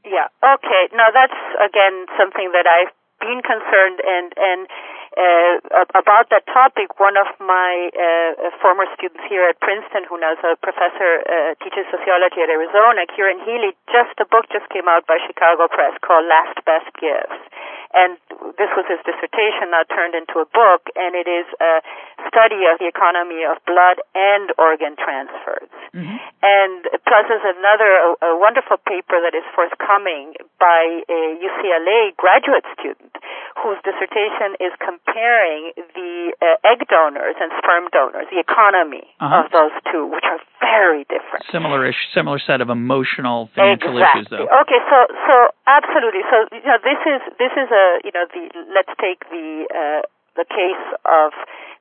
[0.03, 0.27] Yeah.
[0.43, 0.91] Okay.
[0.91, 2.91] Now that's again something that I've
[3.23, 4.61] been concerned and and
[5.15, 6.99] uh, about that topic.
[6.99, 11.53] One of my uh, former students here at Princeton, who now is a professor, uh,
[11.61, 13.77] teaches sociology at Arizona, Kieran Healy.
[13.93, 17.39] Just a book just came out by Chicago Press called Last Best Gifts,
[17.93, 18.17] and
[18.57, 21.81] this was his dissertation now turned into a book, and it is a
[22.29, 25.69] study of the economy of blood and organ transfers.
[25.93, 26.17] mm-hmm.
[26.43, 32.65] And plus, there's another a, a wonderful paper that is forthcoming by a UCLA graduate
[32.77, 33.15] student
[33.61, 39.45] whose dissertation is comparing the uh, egg donors and sperm donors, the economy Uh-huh.
[39.45, 41.45] of those two, which are very different.
[41.51, 44.21] similar similar set of emotional financial exactly.
[44.21, 45.35] issues though Okay, so so
[45.67, 46.23] absolutely.
[46.31, 48.43] So you know, this is this is a you know the
[48.73, 50.01] let's take the uh,
[50.35, 51.31] the case of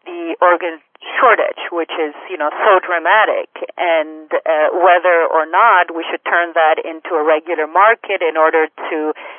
[0.05, 0.83] the organ
[1.19, 6.55] shortage, which is you know so dramatic, and uh, whether or not we should turn
[6.55, 8.99] that into a regular market in order to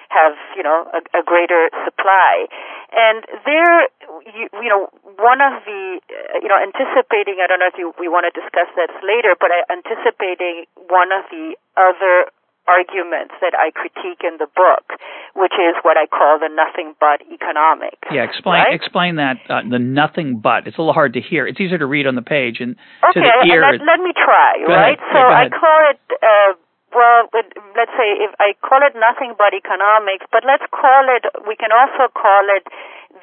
[0.09, 2.47] have you know a, a greater supply.
[2.93, 3.89] And there,
[4.27, 7.39] you, you know, one of the uh, you know anticipating.
[7.43, 11.11] I don't know if you, we want to discuss that later, but I, anticipating one
[11.11, 12.31] of the other
[12.67, 14.99] arguments that I critique in the book,
[15.35, 17.99] which is what I call the nothing but economics.
[18.11, 18.73] Yeah, explain right?
[18.73, 20.67] explain that uh, the nothing but.
[20.67, 21.45] It's a little hard to hear.
[21.47, 23.61] It's easier to read on the page and okay, to the ear.
[23.61, 24.95] let, let me try, Go right?
[24.95, 25.11] ahead.
[25.11, 26.51] So Yeah, I call it, uh,
[26.95, 27.27] well,
[27.75, 31.73] let's say if I call it nothing but economics, but let's call it, we can
[31.73, 32.63] also call it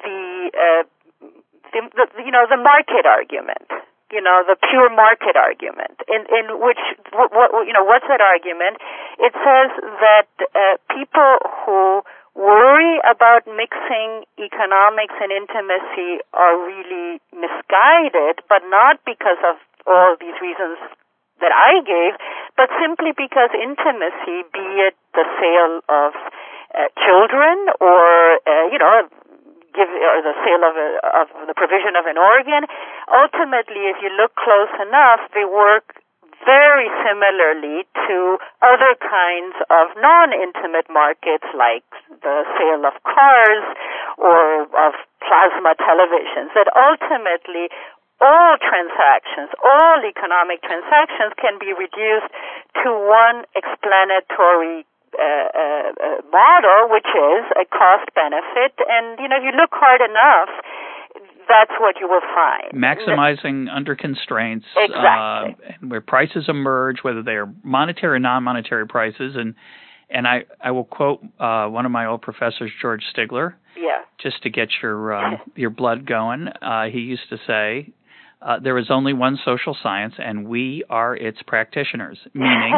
[0.03, 0.21] the,
[0.53, 0.83] uh,
[1.73, 3.65] the, the you know, the market argument.
[4.11, 6.83] You know, the pure market argument, in in which,
[7.15, 8.77] what, what, you know, what's that argument?
[9.19, 9.71] It says
[10.03, 12.03] that uh, people who
[12.35, 19.55] worry about mixing economics and intimacy are really misguided, but not because of
[19.87, 20.79] all these reasons
[21.39, 22.15] that I gave,
[22.55, 26.13] but simply because intimacy, be it the sale of
[26.71, 29.09] uh, children or, uh, you know,
[29.73, 30.89] give or the sale of, a,
[31.23, 32.67] of the provision of an organ,
[33.07, 36.01] ultimately, if you look close enough, they work
[36.45, 43.65] very similarly to other kinds of non-intimate markets like the sale of cars
[44.17, 47.69] or of plasma televisions that ultimately
[48.21, 52.29] all transactions, all economic transactions can be reduced
[52.85, 54.85] to one explanatory
[55.17, 58.73] uh, uh, uh, model, which is a cost benefit.
[58.87, 60.49] And, you know, if you look hard enough,
[61.47, 62.71] that's what you will find.
[62.73, 65.55] maximizing under constraints Exactly.
[65.69, 69.55] uh, where prices emerge whether they are monetary or non-monetary prices and
[70.13, 74.01] and I, I will quote uh, one of my old professors George Stigler Yeah.
[74.21, 77.91] just to get your um, your blood going uh, he used to say
[78.41, 82.73] uh, there is only one social science and we are its practitioners meaning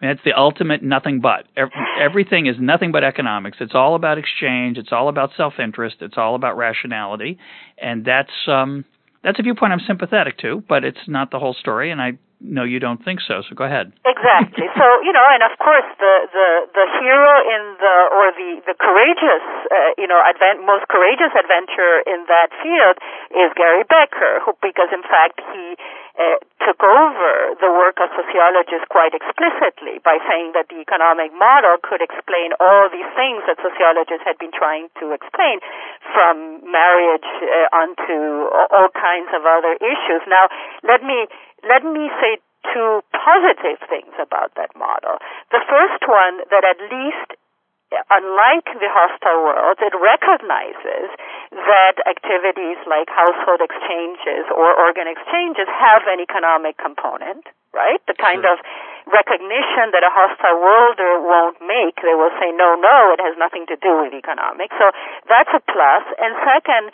[0.00, 1.46] it's the ultimate nothing but.
[1.56, 1.70] Ev-
[2.00, 3.58] Everything is nothing but economics.
[3.60, 4.78] It's all about exchange.
[4.78, 5.96] It's all about self-interest.
[6.00, 7.38] It's all about rationality,
[7.78, 8.84] and that's um,
[9.22, 11.90] that's a viewpoint I'm sympathetic to, but it's not the whole story.
[11.92, 13.40] And I know you don't think so.
[13.46, 13.94] So go ahead.
[14.04, 14.66] Exactly.
[14.74, 18.76] So you know, and of course, the the the hero in the or the the
[18.76, 22.98] courageous, uh, you know, advent, most courageous adventurer in that field
[23.32, 25.78] is Gary Becker, who because in fact he
[26.18, 31.80] uh, took over the work of sociologists quite explicitly by saying that the economic model
[31.80, 35.64] could explain all these things that sociologists had been trying to explain,
[36.12, 40.20] from marriage uh, onto all kinds of other issues.
[40.28, 40.52] Now,
[40.84, 41.32] let me
[41.66, 42.38] let me say
[42.72, 45.18] two positive things about that model.
[45.50, 47.38] The first one that at least
[48.08, 51.12] unlike the hostile world, it recognizes
[51.52, 57.44] that activities like household exchanges or organ exchanges have an economic component,
[57.76, 58.00] right?
[58.08, 58.56] The kind Sure.
[58.56, 58.64] of
[59.12, 62.00] recognition that a hostile worlder won't make.
[62.00, 64.72] They will say, no, no, it has nothing to do with economics.
[64.78, 64.90] So
[65.28, 66.04] that's a plus.
[66.16, 66.84] And second,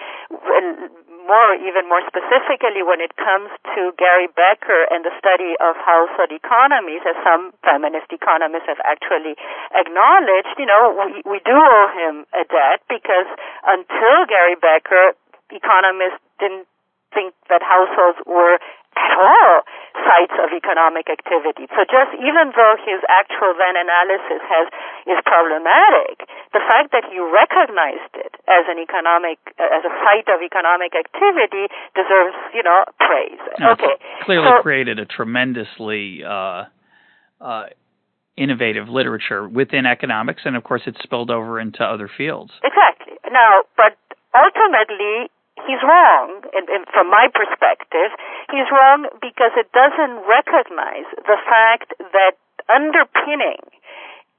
[1.28, 6.32] more, even more specifically, when it comes to Gary Becker and the study of household
[6.32, 9.36] economies, as some feminist economists have actually
[9.76, 13.28] acknowledged, you know, we, we do owe him a debt because
[13.68, 15.12] until Gary Becker,
[15.52, 16.64] economists didn't
[17.12, 18.60] think that households were
[18.98, 19.62] at all
[19.94, 21.70] sites of economic activity.
[21.74, 24.66] So just even though his actual then analysis has
[25.06, 30.42] is problematic, the fact that he recognized it as an economic as a site of
[30.42, 33.42] economic activity deserves, you know, praise.
[33.58, 33.94] No, okay.
[34.26, 36.66] Clearly so, created a tremendously uh,
[37.40, 37.66] uh,
[38.36, 42.52] innovative literature within economics, and of course, it's spilled over into other fields.
[42.62, 43.18] Exactly.
[43.30, 43.98] Now, but
[44.34, 45.30] ultimately,
[45.66, 48.12] he's wrong and, and from my perspective
[48.50, 52.36] he's wrong because it doesn't recognize the fact that
[52.68, 53.64] underpinning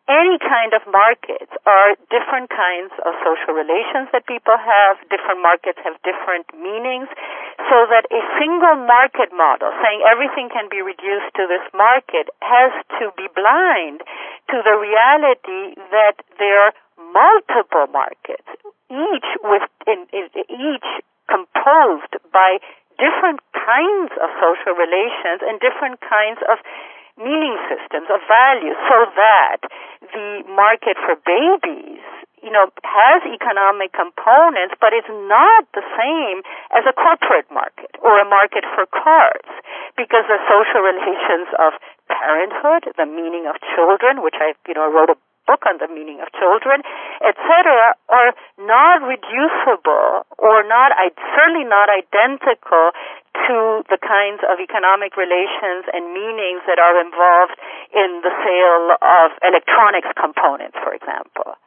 [0.10, 4.98] any kind of markets are different kinds of social relations that people have.
[5.14, 7.06] Different markets have different meanings.
[7.70, 12.74] So that a single market model saying everything can be reduced to this market has
[12.98, 14.02] to be blind
[14.50, 18.48] to the reality that there multiple markets,
[18.92, 20.90] each with in, in, each
[21.32, 22.60] composed by
[23.00, 26.60] different kinds of social relations and different kinds of
[27.16, 29.60] meaning systems of values, so that
[30.14, 32.04] the market for babies
[32.44, 36.40] you know has economic components but it's not the same
[36.72, 39.48] as a corporate market or a market for cars
[40.00, 41.76] because the social relations of
[42.08, 46.22] parenthood the meaning of children which i you know wrote a book on the meaning
[46.22, 46.86] of children,
[47.26, 50.94] etc., are not reducible or not
[51.34, 52.94] certainly not identical
[53.50, 57.58] to the kinds of economic relations and meanings that are involved
[57.90, 61.58] in the sale of electronics components, for example.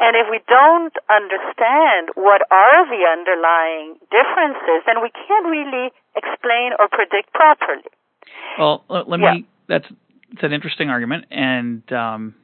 [0.00, 6.72] And if we don't understand what are the underlying differences, then we can't really explain
[6.80, 7.84] or predict properly.
[8.58, 9.24] Well, let me.
[9.24, 9.36] Yeah.
[9.68, 9.88] That's
[10.32, 12.34] it's an interesting argument, and um,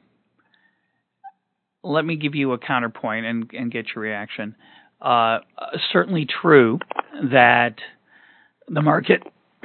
[1.83, 4.55] let me give you a counterpoint and, and get your reaction.
[5.01, 5.39] Uh,
[5.91, 6.79] certainly true
[7.31, 7.75] that
[8.69, 9.21] the market,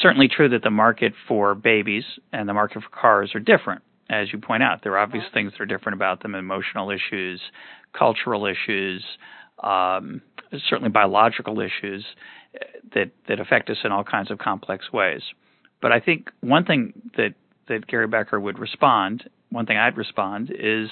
[0.00, 3.82] certainly true that the market for babies and the market for cars are different.
[4.10, 7.40] As you point out, there are obvious things that are different about them emotional issues,
[7.92, 9.04] cultural issues,
[9.62, 10.22] um,
[10.66, 12.06] certainly biological issues
[12.94, 15.20] that, that affect us in all kinds of complex ways.
[15.82, 17.34] But I think one thing that,
[17.68, 20.88] that Gary Becker would respond one thing I'd respond is,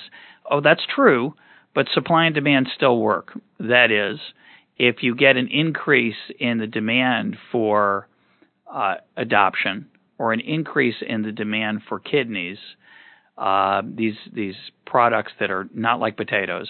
[0.51, 1.35] oh, that's true,
[1.75, 3.38] but supply and demand still work.
[3.61, 4.19] That is,
[4.79, 8.09] if you get an increase in the demand for
[8.73, 9.87] uh, adoption
[10.19, 12.59] or an increase in the demand for kidneys,
[13.38, 14.55] uh, these these
[14.87, 16.69] products that are not like potatoes,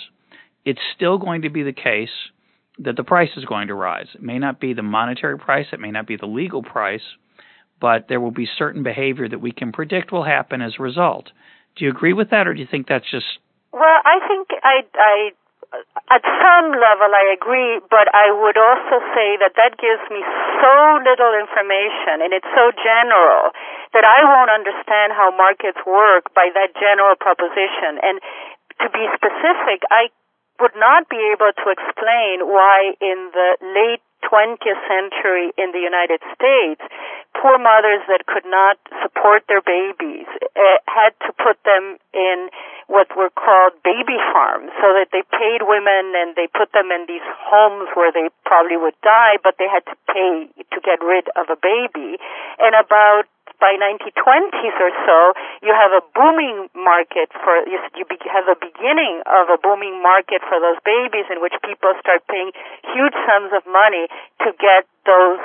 [0.65, 2.11] it's still going to be the case
[2.79, 4.09] that the price is going to rise.
[4.15, 7.03] It may not be the monetary price, it may not be the legal price,
[7.81, 11.31] but there will be certain behavior that we can predict will happen as a result.
[11.77, 13.39] Do you agree with that, or do you think that's just?
[13.73, 15.17] Well, I think I, I,
[16.09, 20.25] at some level, I agree, but I would also say that that gives me
[20.65, 20.73] so
[21.05, 23.53] little information, and it's so general
[23.93, 28.01] that I won't understand how markets work by that general proposition.
[28.01, 28.25] And
[28.81, 30.09] to be specific, I
[30.61, 36.21] would not be able to explain why in the late 20th century in the United
[36.35, 36.83] States,
[37.39, 40.27] poor mothers that could not support their babies
[40.59, 42.51] uh, had to put them in
[42.87, 47.07] what were called baby farms so that they paid women and they put them in
[47.07, 51.27] these homes where they probably would die but they had to pay to get rid
[51.39, 52.19] of a baby.
[52.59, 55.19] And about by 1920s or so,
[55.63, 60.43] you have a booming market for you, you have a beginning of a booming market
[60.45, 62.53] for those babies in which people start paying
[62.93, 64.09] huge sums of money
[64.45, 65.41] to get those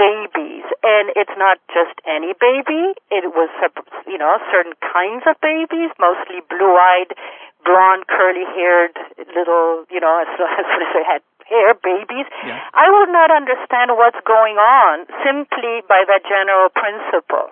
[0.00, 0.64] babies.
[0.80, 2.96] And it's not just any baby.
[3.12, 3.52] It was
[4.08, 7.12] you know certain kinds of babies mostly blue-eyed
[7.64, 8.96] blonde curly haired
[9.36, 12.62] little you know as, as soon as they had hair babies yeah.
[12.72, 17.50] i would not understand what's going on simply by that general principle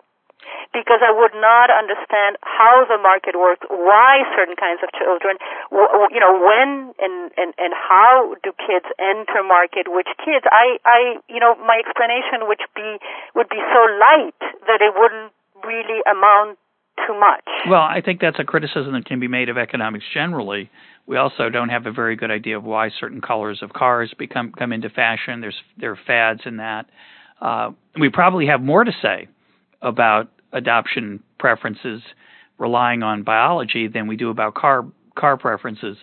[0.73, 5.37] because I would not understand how the market works, why certain kinds of children,
[5.73, 10.45] you know, when and, and, and how do kids enter market, which kids.
[10.49, 12.99] I, I, you know, my explanation would be,
[13.35, 15.33] would be so light that it wouldn't
[15.65, 16.59] really amount
[17.07, 17.47] too much.
[17.69, 20.71] Well, I think that's a criticism that can be made of economics generally.
[21.09, 24.53] We also don't have a very good idea of why certain colors of cars become
[24.53, 25.41] come into fashion.
[25.41, 26.87] There's there are fads in that.
[27.41, 29.27] Uh, we probably have more to say
[29.81, 32.03] about adoption preferences
[32.59, 34.85] relying on biology than we do about car
[35.17, 35.97] car preferences.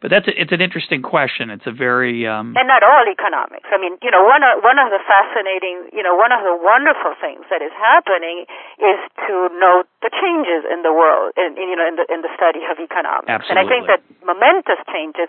[0.00, 1.52] But that's a, it's an interesting question.
[1.52, 3.68] It's a very um, and not all economics.
[3.68, 6.56] I mean, you know, one of one of the fascinating, you know, one of the
[6.56, 8.48] wonderful things that is happening
[8.80, 8.96] is
[9.28, 12.32] to note the changes in the world, in, in you know, in the in the
[12.32, 13.28] study of economics.
[13.28, 13.52] Absolutely.
[13.52, 15.28] And I think that momentous changes,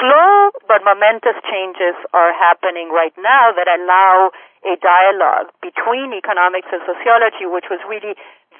[0.00, 4.32] slow but momentous changes, are happening right now that allow
[4.64, 8.16] a dialogue between economics and sociology, which was really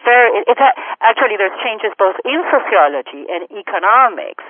[0.07, 0.63] very, it's
[1.03, 4.47] actually there's changes both in sociology and economics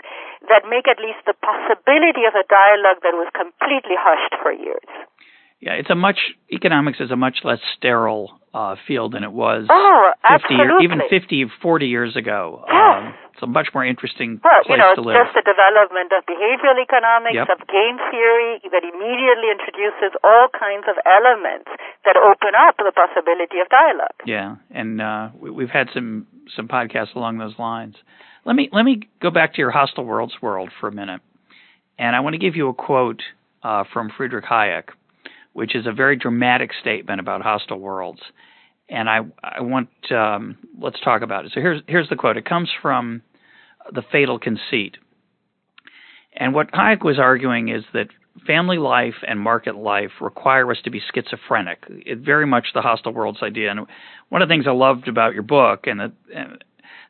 [0.52, 4.92] that make at least the possibility of a dialogue that was completely hushed for years.
[5.60, 9.66] Yeah, it's a much economics is a much less sterile uh, field than it was
[9.72, 12.64] oh, 50 years, even 50, 40 years ago.
[12.68, 12.76] Yes.
[12.76, 15.20] Um, it's a much more interesting well, place you know, to live.
[15.20, 17.52] just the development of behavioral economics, yep.
[17.52, 21.68] of game theory, that immediately introduces all kinds of elements
[22.08, 24.16] that open up the possibility of dialogue.
[24.24, 26.26] Yeah, and uh, we, we've had some
[26.56, 27.96] some podcasts along those lines.
[28.46, 31.20] Let me let me go back to your hostile worlds world for a minute,
[31.98, 33.20] and I want to give you a quote
[33.62, 34.88] uh, from Friedrich Hayek,
[35.52, 38.22] which is a very dramatic statement about hostile worlds
[38.88, 41.52] and I I want um, let's talk about it.
[41.54, 42.36] So here's here's the quote.
[42.36, 43.22] It comes from
[43.92, 44.96] the Fatal Conceit,
[46.34, 48.08] and what Hayek was arguing is that
[48.46, 51.84] family life and market life require us to be schizophrenic.
[51.88, 53.70] It very much the hostile worlds idea.
[53.70, 53.86] And
[54.28, 56.12] one of the things I loved about your book and the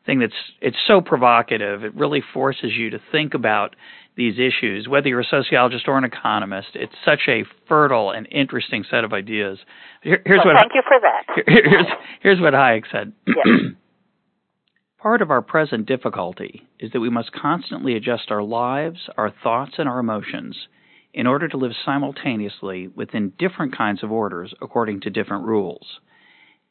[0.05, 3.75] thing that's it's so provocative, it really forces you to think about
[4.17, 6.69] these issues, whether you're a sociologist or an economist.
[6.75, 9.59] It's such a fertile and interesting set of ideas.
[10.03, 11.45] Here, here's well, what thank you for that.
[11.47, 11.87] Here's,
[12.23, 13.13] here's what Hayek said.
[13.27, 13.37] Yes.
[14.99, 19.75] Part of our present difficulty is that we must constantly adjust our lives, our thoughts,
[19.79, 20.57] and our emotions
[21.13, 26.01] in order to live simultaneously within different kinds of orders according to different rules.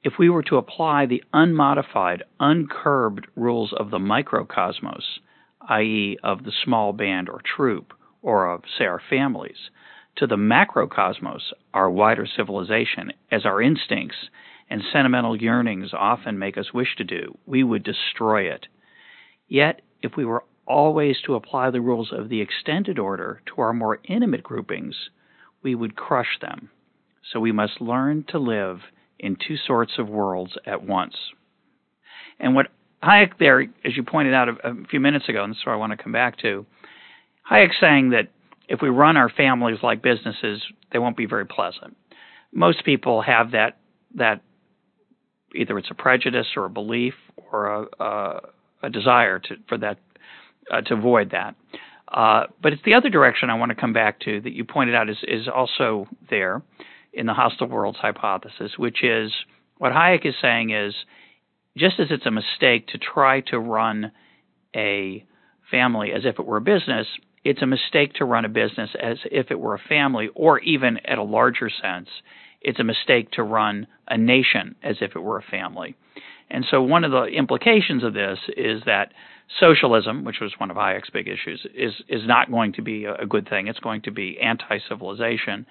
[0.04, 5.04] If we were to apply the unmodified, uncurbed rules of the microcosmos,
[5.70, 9.70] i.e., of the small band or troop, or of, say, our families,
[10.18, 11.42] to the macrocosmos,
[11.74, 14.30] our wider civilization, as our instincts
[14.70, 18.68] and sentimental yearnings often make us wish to do, we would destroy it.
[19.48, 23.74] Yet, if we were always to apply the rules of the extended order to our
[23.74, 24.96] more intimate groupings,
[25.62, 26.70] we would crush them.
[27.32, 28.80] So we must learn to live
[29.20, 31.16] in two sorts of worlds at once.
[32.40, 32.68] And what
[33.06, 35.74] Hayek there, as you pointed out a, a few minutes ago, and this is what
[35.74, 36.66] I want to come back to,
[37.50, 38.30] Hayek's saying that
[38.68, 41.96] if we run our families like businesses, they won't be very pleasant.
[42.52, 43.78] Most people have that
[44.16, 44.42] that
[45.54, 47.14] either it's a prejudice or a belief
[47.52, 48.40] or a, a,
[48.84, 50.00] a desire to for that
[50.72, 51.56] uh, to avoid that.
[52.12, 54.96] Uh, but it's the other direction I want to come back to that you pointed
[54.96, 56.62] out is is also there
[57.14, 59.32] in the hostile worlds hypothesis, which is
[59.78, 60.94] what Hayek is saying is
[61.78, 64.12] just as it's a mistake to try to run
[64.76, 65.26] a
[65.70, 67.08] family as if it were a business,
[67.44, 70.98] it's a mistake to run a business as if it were a family, or even
[71.06, 72.10] at a larger sense,
[72.62, 75.96] it's a mistake to run a nation as if it were a family.
[76.50, 79.14] And so, one of the implications of this is that
[79.60, 83.26] socialism, which was one of Hayek's big issues, is is not going to be a
[83.26, 83.68] good thing.
[83.68, 85.66] It's going to be anti-civilization.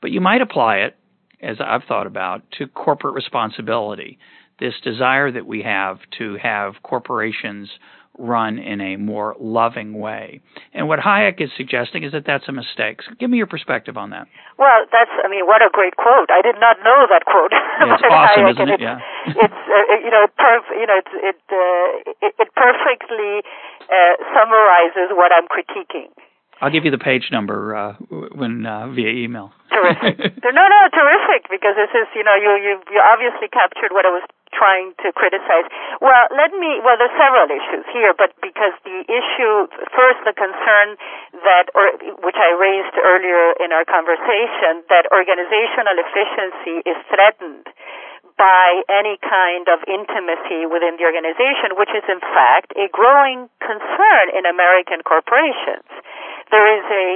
[0.00, 0.96] But you might apply it,
[1.42, 4.18] as I've thought about, to corporate responsibility.
[4.60, 7.70] This desire that we have to have corporations
[8.18, 10.40] run in a more loving way.
[10.74, 13.00] And what Hayek is suggesting is that that's a mistake.
[13.00, 14.28] So give me your perspective on that.
[14.58, 16.28] Well, that's, I mean, what a great quote.
[16.28, 17.50] I did not know that quote.
[17.56, 18.80] Yeah, it's awesome, Hayek, isn't it?
[18.80, 19.00] Yeah.
[19.26, 23.40] it's, uh, you know, perf- you know, it, it, uh, it, it perfectly
[23.88, 26.12] uh, summarizes what I'm critiquing.
[26.60, 27.92] I'll give you the page number uh,
[28.36, 29.48] when uh, via email.
[29.72, 30.20] Terrific.
[30.44, 31.48] no, no, terrific.
[31.48, 34.20] Because this is, you know, you you you obviously captured what I was
[34.52, 35.66] trying to criticize.
[36.02, 36.82] Well, let me.
[36.82, 39.54] Well, there's several issues here, but because the issue
[39.94, 40.98] first, the concern
[41.46, 47.70] that, or which I raised earlier in our conversation, that organizational efficiency is threatened
[48.40, 54.32] by any kind of intimacy within the organization, which is in fact a growing concern
[54.32, 55.84] in American corporations.
[56.48, 57.06] There is a,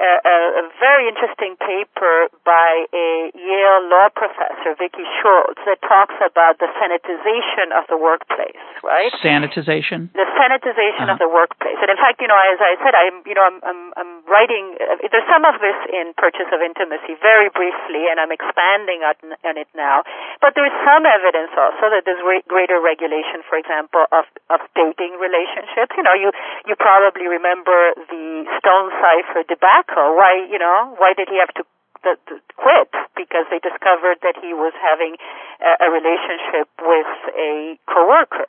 [0.00, 6.58] a, a very interesting paper by a Yale law professor, Vicki Schultz, that talks about
[6.58, 9.12] the sanitization of the workplace, right?
[9.20, 10.08] Sanitization?
[10.16, 11.14] The sanitization uh-huh.
[11.14, 11.78] of the workplace.
[11.78, 14.76] And in fact, you know, as I said, I'm, you know, I'm, I'm, I'm writing,
[14.80, 19.16] uh, there's some of this in Purchase of Intimacy very briefly, and I'm expanding on,
[19.44, 20.02] on it now.
[20.40, 25.20] But there's some evidence also that there's re- greater regulation, for example, of, of dating
[25.20, 25.92] relationships.
[25.94, 26.32] You know, you,
[26.64, 29.89] you probably remember the Stone Stonecipher debacle.
[29.96, 31.64] Why, you know, why did he have to
[32.02, 32.90] the, the quit?
[33.16, 35.16] Because they discovered that he was having
[35.60, 38.48] a, a relationship with a coworker.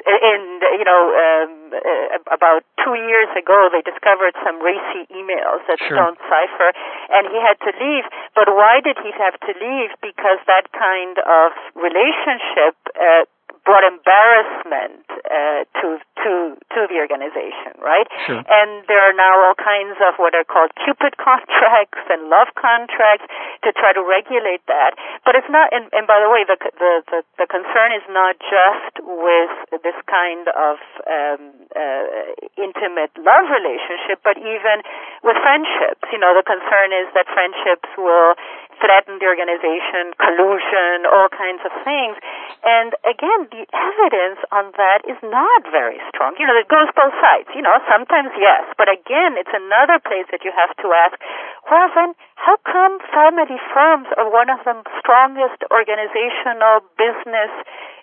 [0.00, 5.76] And you know, um, uh, about two years ago, they discovered some racy emails at
[5.76, 5.92] sure.
[5.92, 6.72] Stonecipher,
[7.12, 8.08] and he had to leave.
[8.32, 9.92] But why did he have to leave?
[10.00, 13.28] Because that kind of relationship uh,
[13.64, 18.08] brought embarrassment uh, to to to the organization, right?
[18.26, 18.42] Sure.
[18.44, 23.28] And there are now all kinds of what are called Cupid contracts and love contracts
[23.64, 24.96] to try to regulate that.
[25.24, 25.72] But it's not.
[25.72, 29.54] And, and by the way, the, the the the concern is not just with
[29.84, 31.42] this kind of um,
[31.76, 34.82] uh, intimate love relationship, but even
[35.22, 36.04] with friendships.
[36.12, 38.34] You know, the concern is that friendships will
[38.80, 42.16] threaten the organization, collusion, all kinds of things.
[42.64, 46.38] And again, the evidence on that is not very strong.
[46.38, 47.50] You know, it goes both sides.
[47.52, 51.18] You know, sometimes yes, but again, it's another place that you have to ask,
[51.66, 57.52] well then, how come family firms are one of the strongest organizational business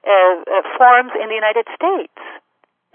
[0.04, 0.12] uh,
[0.44, 2.20] uh, forms in the United States?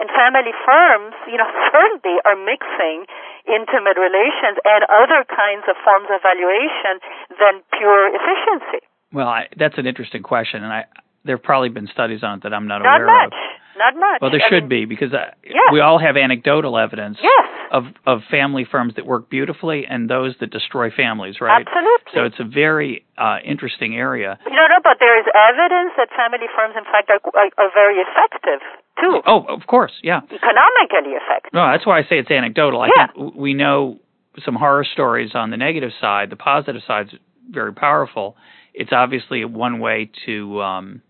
[0.01, 3.09] And family firms, you know, certainly are mixing
[3.49, 7.01] intimate relations and other kinds of forms of valuation
[7.41, 8.85] than pure efficiency.
[9.13, 10.85] Well, I, that's an interesting question, and I
[11.25, 13.27] there have probably been studies on it that I'm not, not aware much.
[13.27, 13.33] of.
[13.79, 14.21] Not much.
[14.21, 15.73] Well, there I should mean, be because uh, Yes.
[15.73, 17.47] we all have anecdotal evidence Yes.
[17.73, 21.65] of of family firms that work beautifully and those that destroy families, right?
[21.67, 22.13] Absolutely.
[22.13, 24.39] So it's a very uh, interesting area.
[24.47, 27.97] No, no, but there is evidence that family firms, in fact, are, are, are very
[27.97, 28.61] effective
[29.01, 30.21] too, Oh, of course, yeah.
[30.31, 31.53] economically effective.
[31.55, 32.83] No, that's why I say it's anecdotal.
[32.83, 33.07] I Yeah.
[33.07, 34.01] think we know
[34.45, 36.29] some horror stories on the negative side.
[36.31, 37.15] The positive side's
[37.51, 38.37] very powerful.
[38.75, 41.03] It's obviously one way to um,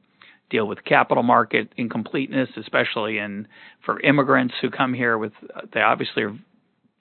[0.52, 3.48] deal with capital market incompleteness, especially in
[3.84, 5.32] for immigrants who come here with
[5.74, 6.36] they obviously are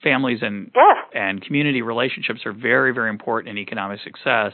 [0.02, 1.06] families and Yes.
[1.14, 4.52] and community relationships are very very important in economic success.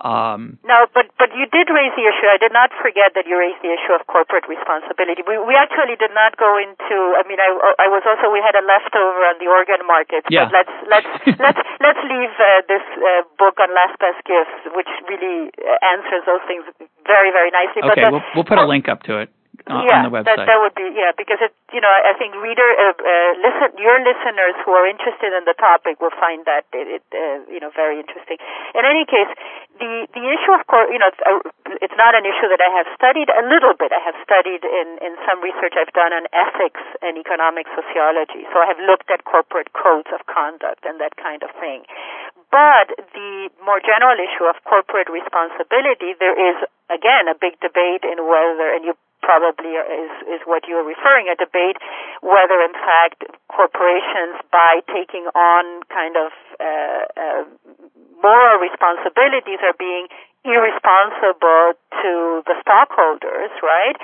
[0.00, 2.28] Um, No, but but you did raise the issue.
[2.28, 5.20] I did not forget that you raised the issue of corporate responsibility.
[5.28, 6.96] We we actually did not go into.
[7.20, 10.24] I mean, I I was also we had a leftover on the organ market.
[10.32, 10.48] Yeah.
[10.48, 11.10] But let's let's
[11.44, 16.24] let's let's leave uh, this uh, book on last best gifts, which really uh, answers
[16.24, 16.64] those things
[17.04, 17.84] very very nicely.
[17.84, 19.28] but okay, the- we'll we'll put a link up to it
[19.66, 22.32] uh, yeah, on the That, that would be yeah, because it you know I think
[22.38, 26.64] reader uh, uh, listen your listeners who are interested in the topic will find that
[26.72, 28.40] it, it uh, you know very interesting.
[28.72, 29.28] In any case,
[29.76, 31.42] the the issue of course you know it's, uh,
[31.84, 33.92] it's not an issue that I have studied a little bit.
[33.92, 38.48] I have studied in in some research I've done on ethics and economic sociology.
[38.52, 41.84] So I have looked at corporate codes of conduct and that kind of thing.
[42.50, 46.58] But the more general issue of corporate responsibility, there is
[46.90, 51.36] again a big debate in whether, and you probably is is what you're referring a
[51.36, 51.76] debate
[52.20, 57.42] whether in fact corporations by taking on kind of uh, uh,
[58.22, 60.08] moral responsibilities are being
[60.44, 63.96] irresponsible to the stockholders, right?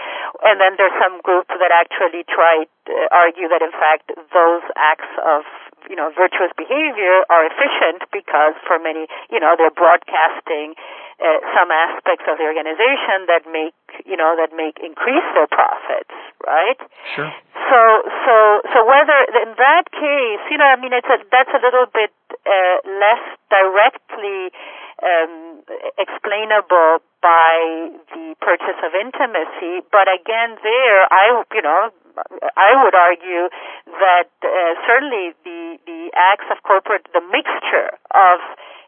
[0.45, 5.12] And then there's some groups that actually try to argue that in fact those acts
[5.25, 5.49] of
[5.89, 10.74] you know virtuous behavior are efficient because for many you know they're broadcasting
[11.16, 16.12] uh, some aspects of the organization that make you know that make increase their profits,
[16.45, 16.80] right?
[17.16, 17.32] sure.
[17.57, 17.80] So
[18.24, 18.34] so
[18.72, 22.12] so whether in that case, you know, I mean, it's a that's a little bit
[22.45, 24.53] uh, less directly
[25.03, 25.62] um,
[25.99, 31.90] explainable by the purchase of intimacy, but again, there I you know
[32.57, 33.49] I would argue
[34.01, 38.38] that uh, certainly the the acts of corporate the mixture of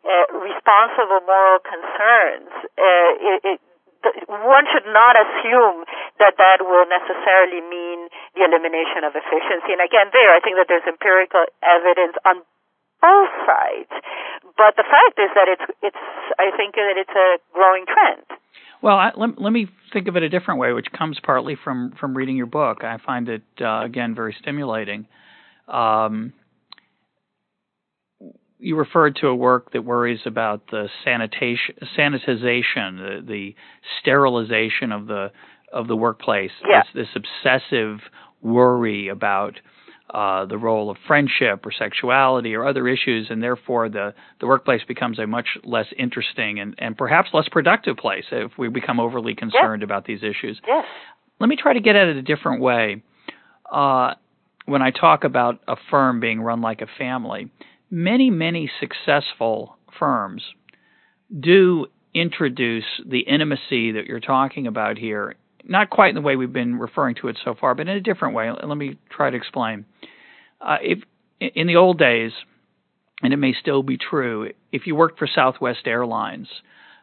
[0.07, 2.49] uh, responsible moral concerns
[2.79, 3.61] uh, it, it
[4.29, 5.83] one should not assume
[6.23, 9.75] that that will necessarily mean the elimination of efficiency.
[9.75, 12.47] And again, there, I think that there's empirical evidence on
[13.01, 13.91] both sides.
[14.57, 16.05] But the fact is that it's, it's,
[16.39, 18.27] I think that it's a growing trend.
[18.83, 21.95] Well, I, let, let me think of it a different way, which comes partly from,
[21.99, 22.85] from reading your book.
[22.85, 25.07] I find it, uh, again, very stimulating.
[25.67, 26.33] Um,
[28.59, 33.55] you referred to a work that worries about the sanitation, sanitization, the, the
[34.01, 35.31] sterilization of the
[35.73, 36.51] of the workplace.
[36.67, 36.83] Yeah.
[36.95, 38.01] This, this obsessive
[38.41, 39.61] worry about
[40.11, 44.83] uh, the role of friendship or sexuality or other issues, and therefore the, the workplace
[44.87, 49.35] becomes a much less interesting and, and perhaps less productive place if we become overly
[49.35, 50.61] concerned about these issues.
[50.67, 50.85] Yes.
[51.41, 53.03] Let me try to get at it a different way.
[53.71, 54.15] Uh,
[54.65, 57.51] when I talk about a firm being run like a family,
[57.91, 60.43] many, many successful firms
[61.39, 66.53] do introduce the intimacy that you're talking about here, not quite in the way we've
[66.53, 68.51] been referring to it so far, but in a different way.
[68.51, 69.85] Let me try to explain.
[70.61, 70.99] Uh, if
[71.41, 72.33] in the old days,
[73.23, 76.49] and it may still be true, if you worked for Southwest Airlines,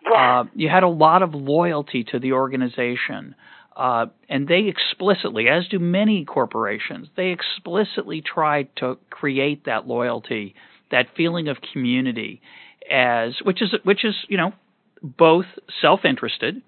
[0.04, 0.42] Yeah.
[0.42, 3.36] uh, you had a lot of loyalty to the organization.
[3.76, 10.56] Uh, and they explicitly, as do many corporations, they explicitly try to create that loyalty,
[10.92, 12.42] that feeling of community,
[12.90, 14.54] as which is which is you know
[15.02, 15.46] both
[15.82, 16.62] self-interested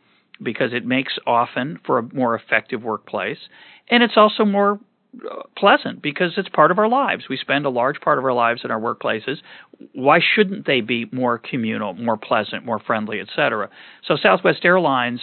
[0.44, 3.40] because it makes often for a more effective workplace,
[3.90, 4.78] and it's also more uh,
[5.58, 7.26] pleasant because it's part of our lives.
[7.30, 9.38] We spend a large part of our lives in our workplaces.
[9.94, 13.70] Why shouldn't they be more communal, more pleasant, more friendly, etc.?
[14.08, 15.22] So Southwest Airlines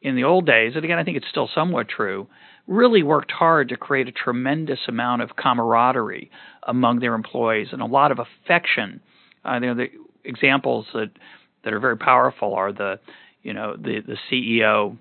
[0.00, 2.26] in the old days, and again I think it's still somewhat true,
[2.66, 6.30] really worked hard to create a tremendous amount of camaraderie
[6.64, 9.00] among their employees and a lot of affection.
[9.44, 9.88] Uh, you know, the
[10.24, 11.10] examples that
[11.64, 12.98] that are very powerful are the
[13.42, 14.96] you know the the CEO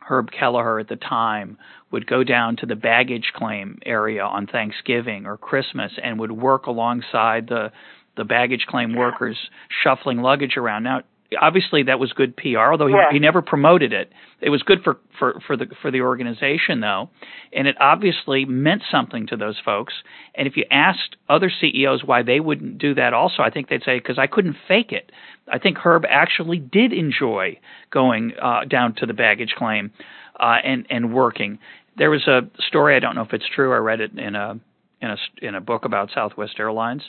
[0.00, 1.58] Herb Kelleher at the time
[1.90, 6.66] would go down to the baggage claim area on Thanksgiving or Christmas and would work
[6.66, 7.72] alongside the
[8.16, 9.36] the baggage claim workers
[9.82, 10.82] shuffling luggage around.
[10.82, 11.02] Now,
[11.40, 13.12] obviously that was good PR, although he, yeah.
[13.12, 14.12] he never promoted it.
[14.40, 17.10] It was good for, for, for the for the organization though,
[17.52, 19.94] and it obviously meant something to those folks.
[20.34, 23.84] And if you asked other CEOs why they wouldn't do that also, I think they'd
[23.84, 25.12] say because I couldn't fake it.
[25.52, 27.58] I think Herb actually did enjoy
[27.90, 29.92] going uh, down to the baggage claim
[30.38, 31.58] uh, and and working.
[31.96, 33.72] There was a story I don't know if it's true.
[33.72, 34.58] I read it in a
[35.00, 37.02] in a in a book about Southwest Airlines.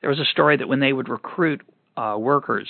[0.00, 1.62] There was a story that when they would recruit
[1.96, 2.68] uh, workers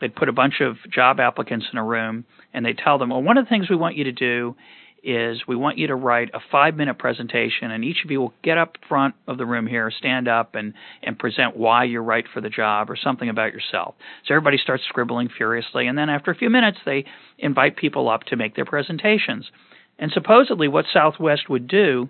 [0.00, 3.22] they'd put a bunch of job applicants in a room and they'd tell them, well,
[3.22, 4.56] one of the things we want you to do
[5.02, 8.34] is we want you to write a five minute presentation and each of you will
[8.42, 12.26] get up front of the room here, stand up and, and present why you're right
[12.32, 13.94] for the job or something about yourself.
[14.26, 17.06] So everybody starts scribbling furiously and then after a few minutes they
[17.38, 19.50] invite people up to make their presentations.
[19.98, 22.08] And supposedly what Southwest would do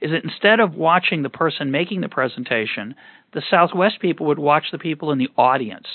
[0.00, 2.94] is that instead of watching the person making the presentation,
[3.32, 5.86] the Southwest people would watch the people in the audience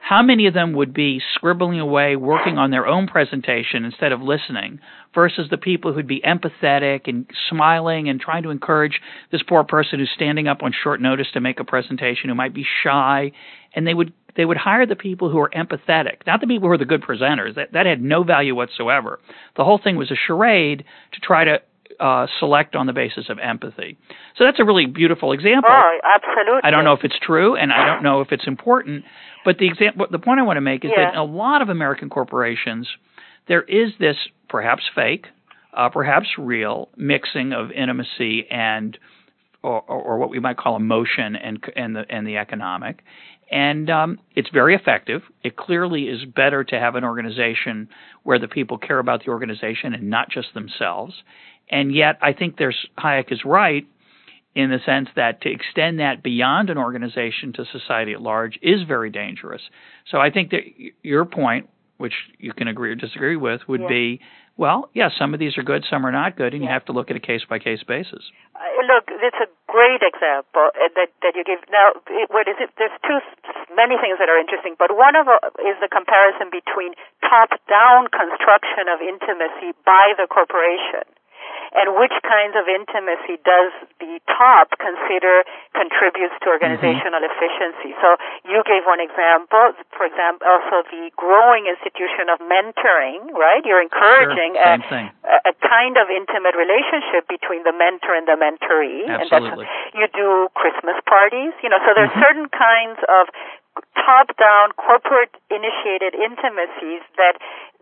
[0.00, 4.20] how many of them would be scribbling away, working on their own presentation instead of
[4.20, 4.80] listening,
[5.14, 9.98] versus the people who'd be empathetic and smiling and trying to encourage this poor person
[9.98, 13.30] who's standing up on short notice to make a presentation, who might be shy,
[13.74, 16.72] and they would they would hire the people who are empathetic, not the people who
[16.72, 17.54] are the good presenters.
[17.56, 19.20] That that had no value whatsoever.
[19.56, 21.60] The whole thing was a charade to try to
[22.00, 23.98] uh, select on the basis of empathy.
[24.36, 25.70] So that's a really beautiful example.
[25.70, 26.60] Oh, absolutely.
[26.64, 29.04] I don't know if it's true, and I don't know if it's important,
[29.44, 31.10] but the example, the point I want to make is yeah.
[31.10, 32.88] that a lot of American corporations,
[33.48, 34.16] there is this
[34.48, 35.26] perhaps fake,
[35.76, 38.98] uh, perhaps real mixing of intimacy and
[39.62, 43.02] or, or, what we might call emotion and and the and the economic,
[43.50, 45.22] and um, it's very effective.
[45.42, 47.88] It clearly is better to have an organization
[48.22, 51.14] where the people care about the organization and not just themselves.
[51.70, 53.86] And yet, I think there's Hayek is right
[54.54, 58.82] in the sense that to extend that beyond an organization to society at large is
[58.82, 59.62] very dangerous.
[60.10, 60.62] So I think that
[61.02, 63.88] your point, which you can agree or disagree with, would yeah.
[63.88, 64.20] be
[64.58, 66.68] well, yes, yeah, some of these are good, some are not good, and yeah.
[66.68, 68.20] you have to look at a case by case basis.
[68.52, 71.64] Uh, look, it's a great example uh, that that you give.
[71.72, 72.68] Now, it, what is it?
[72.76, 73.24] There's two
[73.72, 76.92] many things that are interesting, but one of uh, is the comparison between
[77.24, 81.08] top-down construction of intimacy by the corporation
[81.72, 83.70] and which kinds of intimacy does
[84.02, 87.38] the top consider contributes to organizational mm-hmm.
[87.38, 87.94] efficiency.
[88.02, 93.62] So you gave one example, for example, also the growing institution of mentoring, right?
[93.62, 95.10] You're encouraging sure.
[95.22, 99.06] a, a, kind of intimate relationship between the mentor and the mentoree.
[99.06, 99.66] Absolutely.
[99.66, 102.26] And that's, you do Christmas parties, you know, so there's mm-hmm.
[102.26, 103.30] certain kinds of
[103.94, 107.38] top-down corporate initiated intimacies that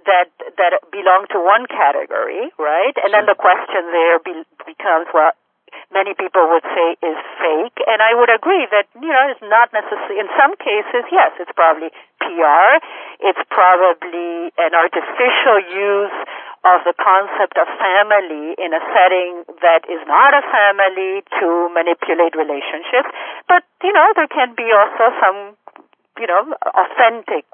[0.09, 2.97] that that belong to one category, right?
[3.05, 4.35] And then the question there be,
[4.65, 5.37] becomes, well,
[5.93, 9.73] many people would say is fake, and I would agree that you know it's not
[9.77, 10.21] necessarily.
[10.21, 11.93] In some cases, yes, it's probably
[12.25, 12.81] PR.
[13.21, 16.17] It's probably an artificial use
[16.67, 22.35] of the concept of family in a setting that is not a family to manipulate
[22.35, 23.13] relationships.
[23.47, 25.39] But you know, there can be also some
[26.19, 27.45] you know authentic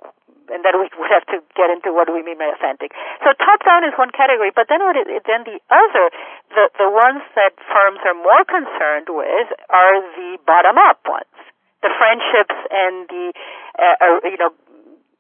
[0.50, 2.92] and then we would have to get into what do we mean by authentic.
[3.22, 6.04] So top down is one category, but then what it, then the other,
[6.52, 11.36] the the ones that firms are more concerned with are the bottom up ones,
[11.82, 13.26] the friendships and the
[13.78, 14.52] uh, uh, you know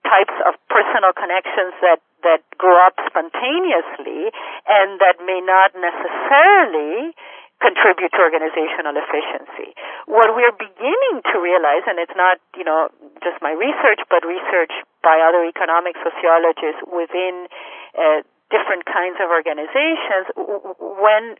[0.04, 4.32] types of personal connections that that grow up spontaneously
[4.68, 7.12] and that may not necessarily
[7.62, 9.72] contribute to organizational efficiency.
[10.06, 12.90] What we're beginning to realize, and it's not, you know,
[13.22, 17.48] just my research, but research by other economic sociologists within
[17.94, 21.36] uh, different kinds of organizations, when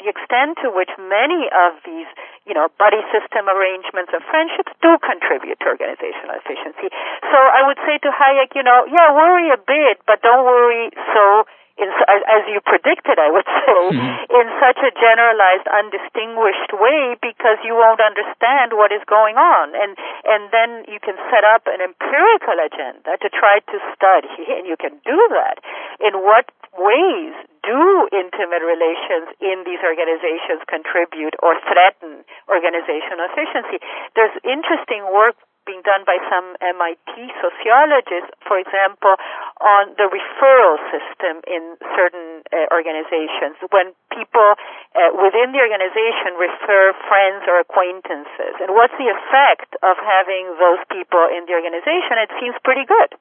[0.00, 2.08] the extent to which many of these
[2.48, 6.88] you know, buddy system arrangements and friendships do contribute to organizational efficiency.
[7.30, 10.90] So I would say to Hayek, you know, yeah, worry a bit, but don't worry
[11.14, 11.46] so
[11.78, 14.10] in, as you predicted, I would say, mm-hmm.
[14.30, 19.74] in such a generalized, undistinguished way because you won't understand what is going on.
[19.74, 19.94] And,
[20.26, 24.76] and then you can set up an empirical agenda to try to study, and you
[24.76, 25.62] can do that,
[26.00, 33.82] in what ways do intimate relations in these organizations contribute or threaten organizational efficiency.
[34.16, 35.36] There's interesting work
[35.70, 39.14] being done by some MIT sociologists, for example,
[39.62, 43.54] on the referral system in certain uh, organizations.
[43.70, 44.58] When people
[44.98, 50.82] uh, within the organization refer friends or acquaintances, and what's the effect of having those
[50.90, 52.18] people in the organization?
[52.18, 53.14] It seems pretty good.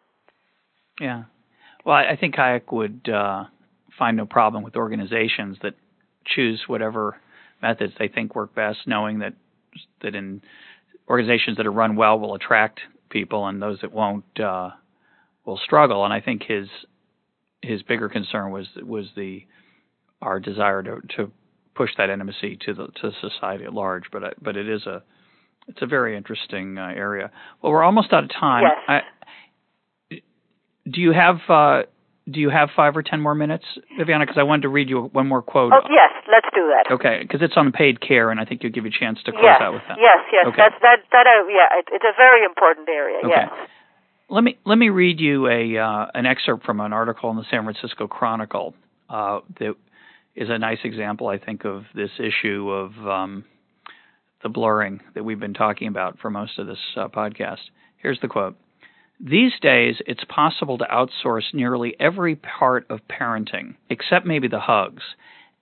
[0.97, 1.29] Yeah.
[1.85, 3.45] Well, I think Hayek would uh,
[3.97, 5.77] find no problem with organizations that
[6.25, 7.17] choose whatever
[7.61, 9.33] methods they think work best, knowing that
[10.01, 10.41] that in
[11.09, 12.79] organizations that are run well will attract
[13.09, 14.69] people, and those that won't uh,
[15.45, 16.05] will struggle.
[16.05, 16.67] And I think his
[17.61, 19.45] his bigger concern was was the
[20.21, 21.31] our desire to, to
[21.75, 24.05] push that intimacy to the to society at large.
[24.11, 25.03] But I, but it is a
[25.67, 27.31] it's a very interesting uh, area.
[27.61, 28.63] Well, we're almost out of time.
[28.63, 29.03] Yes.
[30.09, 30.21] I,
[30.89, 31.83] do you have uh,
[32.31, 33.65] do you have five or ten more minutes,
[33.97, 34.25] Viviana?
[34.25, 35.73] Because I wanted to read you one more quote.
[35.73, 36.93] Oh yes, let's do that.
[36.93, 39.31] Okay, because it's on paid care, and I think you'll give you a chance to
[39.31, 39.97] close yes, out with that.
[39.99, 40.57] Yes, yes, okay.
[40.57, 43.19] that's that that uh, yeah, it, it's a very important area.
[43.19, 43.29] Okay.
[43.29, 43.49] Yes.
[44.29, 47.45] Let me let me read you a uh, an excerpt from an article in the
[47.49, 48.75] San Francisco Chronicle
[49.09, 49.75] uh, that
[50.35, 53.45] is a nice example, I think, of this issue of um,
[54.43, 57.57] the blurring that we've been talking about for most of this uh, podcast.
[57.97, 58.55] Here's the quote.
[59.19, 65.03] These days, it's possible to outsource nearly every part of parenting, except maybe the hugs,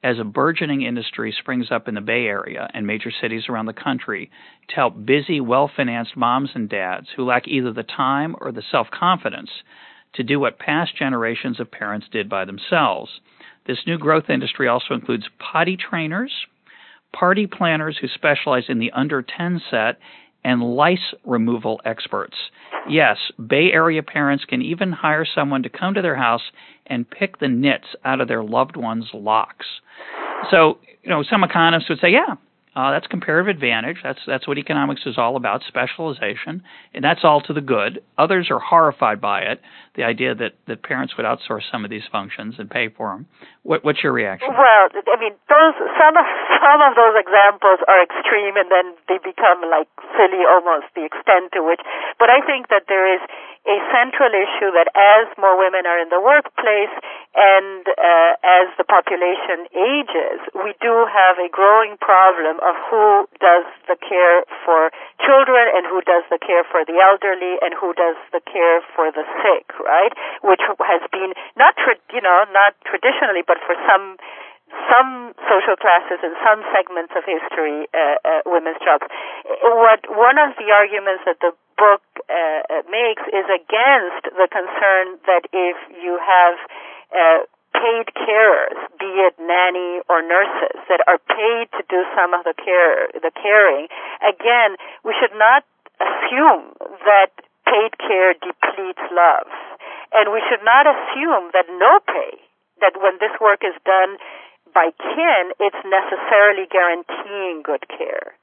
[0.03, 3.74] as a burgeoning industry springs up in the Bay Area and major cities around the
[3.74, 4.30] country
[4.70, 8.62] to help busy, well financed moms and dads who lack either the time or the
[8.72, 9.49] self confidence
[10.14, 13.20] to do what past generations of parents did by themselves.
[13.66, 16.32] This new growth industry also includes potty trainers,
[17.12, 19.97] party planners who specialize in the under 10 set,
[20.48, 22.36] and lice removal experts.
[22.89, 26.41] Yes, Bay Area parents can even hire someone to come to their house
[26.86, 29.66] and pick the nits out of their loved one's locks.
[30.50, 32.36] So, you know, some economists would say, yeah,
[32.78, 33.97] uh, that's comparative advantage.
[34.05, 36.61] That's that's what economics is all about, specialization,
[36.93, 38.05] and that's all to the good.
[38.21, 39.65] Others are horrified by it,
[39.97, 43.25] the idea that, that parents would outsource some of these functions and pay for them.
[43.63, 44.53] What, what's your reaction?
[44.53, 46.25] Well, I mean, those some of
[46.61, 51.57] some of those examples are extreme, and then they become like silly, almost the extent
[51.57, 51.82] to which.
[52.21, 53.25] But I think that there is
[53.66, 56.93] a central issue that as more women are in the workplace
[57.34, 63.66] and uh, as the population ages, we do have a growing problem of who does
[63.89, 64.89] the care for
[65.22, 69.12] children and who does the care for the elderly and who does the care for
[69.12, 70.14] the sick, right?
[70.41, 74.18] Which has been not, tra- you know, not traditionally, but for some
[74.88, 79.07] some social classes and some segments of history, uh, uh, women's jobs.
[79.63, 85.20] What one of the arguments that the book uh, uh, makes is against the concern
[85.28, 86.55] that if you have
[87.13, 87.39] uh,
[87.76, 92.55] paid carers, be it nanny or nurses, that are paid to do some of the
[92.57, 93.88] care, the caring.
[94.24, 95.63] Again, we should not
[96.01, 96.74] assume
[97.05, 97.32] that
[97.63, 99.47] paid care depletes love,
[100.11, 102.39] and we should not assume that no pay,
[102.82, 104.18] that when this work is done
[104.78, 108.38] by kin, it's necessarily guaranteeing good care.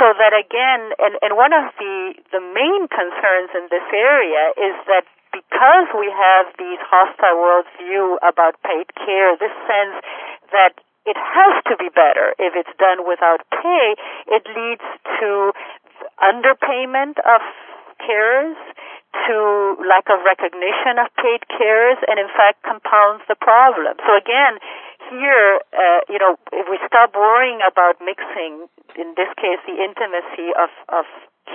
[0.00, 4.72] So that again, and, and one of the, the main concerns in this area is
[4.88, 10.00] that because we have these hostile worldview about paid care, this sense
[10.56, 13.92] that it has to be better if it's done without pay,
[14.32, 14.88] it leads
[15.20, 15.52] to
[16.16, 17.44] underpayment of
[18.00, 18.56] carers,
[19.12, 19.36] to
[19.84, 23.96] lack of recognition of paid carers, and in fact compounds the problem.
[24.04, 24.60] So again,
[25.08, 30.52] here, uh, you know, if we stop worrying about mixing, in this case, the intimacy
[30.52, 31.04] of, of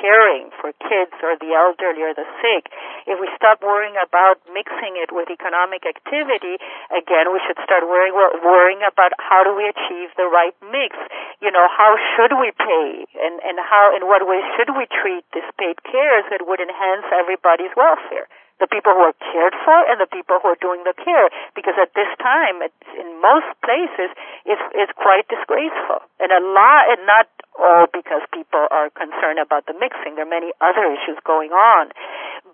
[0.01, 2.69] caring for kids or the elderly or the sick,
[3.05, 6.57] if we stop worrying about mixing it with economic activity,
[6.89, 10.97] again, we should start worrying, worrying about how do we achieve the right mix.
[11.41, 15.23] You know, how should we pay and, and how, in what ways should we treat
[15.33, 18.27] this paid cares that would enhance everybody's welfare?
[18.63, 21.27] The people who are cared for and the people who are doing the care.
[21.51, 22.63] Because at this time,
[22.95, 24.15] in most places,
[24.47, 25.99] it's, it's quite disgraceful.
[26.23, 27.27] And a lot, and not
[27.59, 30.15] all because people are concerned about the mixing.
[30.15, 31.91] There are many other issues going on.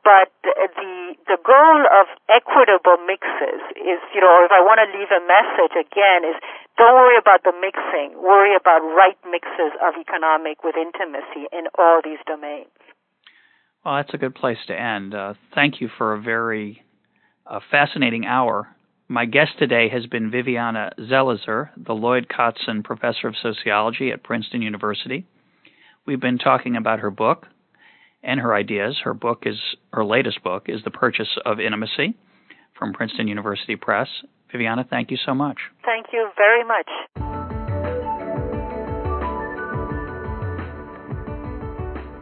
[0.03, 5.11] but the the goal of equitable mixes is, you know, if I want to leave
[5.11, 6.37] a message again, is
[6.77, 8.15] don't worry about the mixing.
[8.17, 12.71] Worry about right mixes of economic with intimacy in all these domains.
[13.83, 15.15] Well, that's a good place to end.
[15.15, 16.83] Uh, thank you for a very
[17.45, 18.67] uh, fascinating hour.
[19.07, 24.61] My guest today has been Viviana Zelizer, the Lloyd Cotsen Professor of Sociology at Princeton
[24.61, 25.25] University.
[26.05, 27.47] We've been talking about her book,
[28.23, 28.99] and her ideas.
[29.03, 29.57] Her book is
[29.93, 32.15] her latest book is The Purchase of Intimacy
[32.77, 34.07] from Princeton University Press.
[34.51, 35.57] Viviana, thank you so much.
[35.85, 37.38] Thank you very much.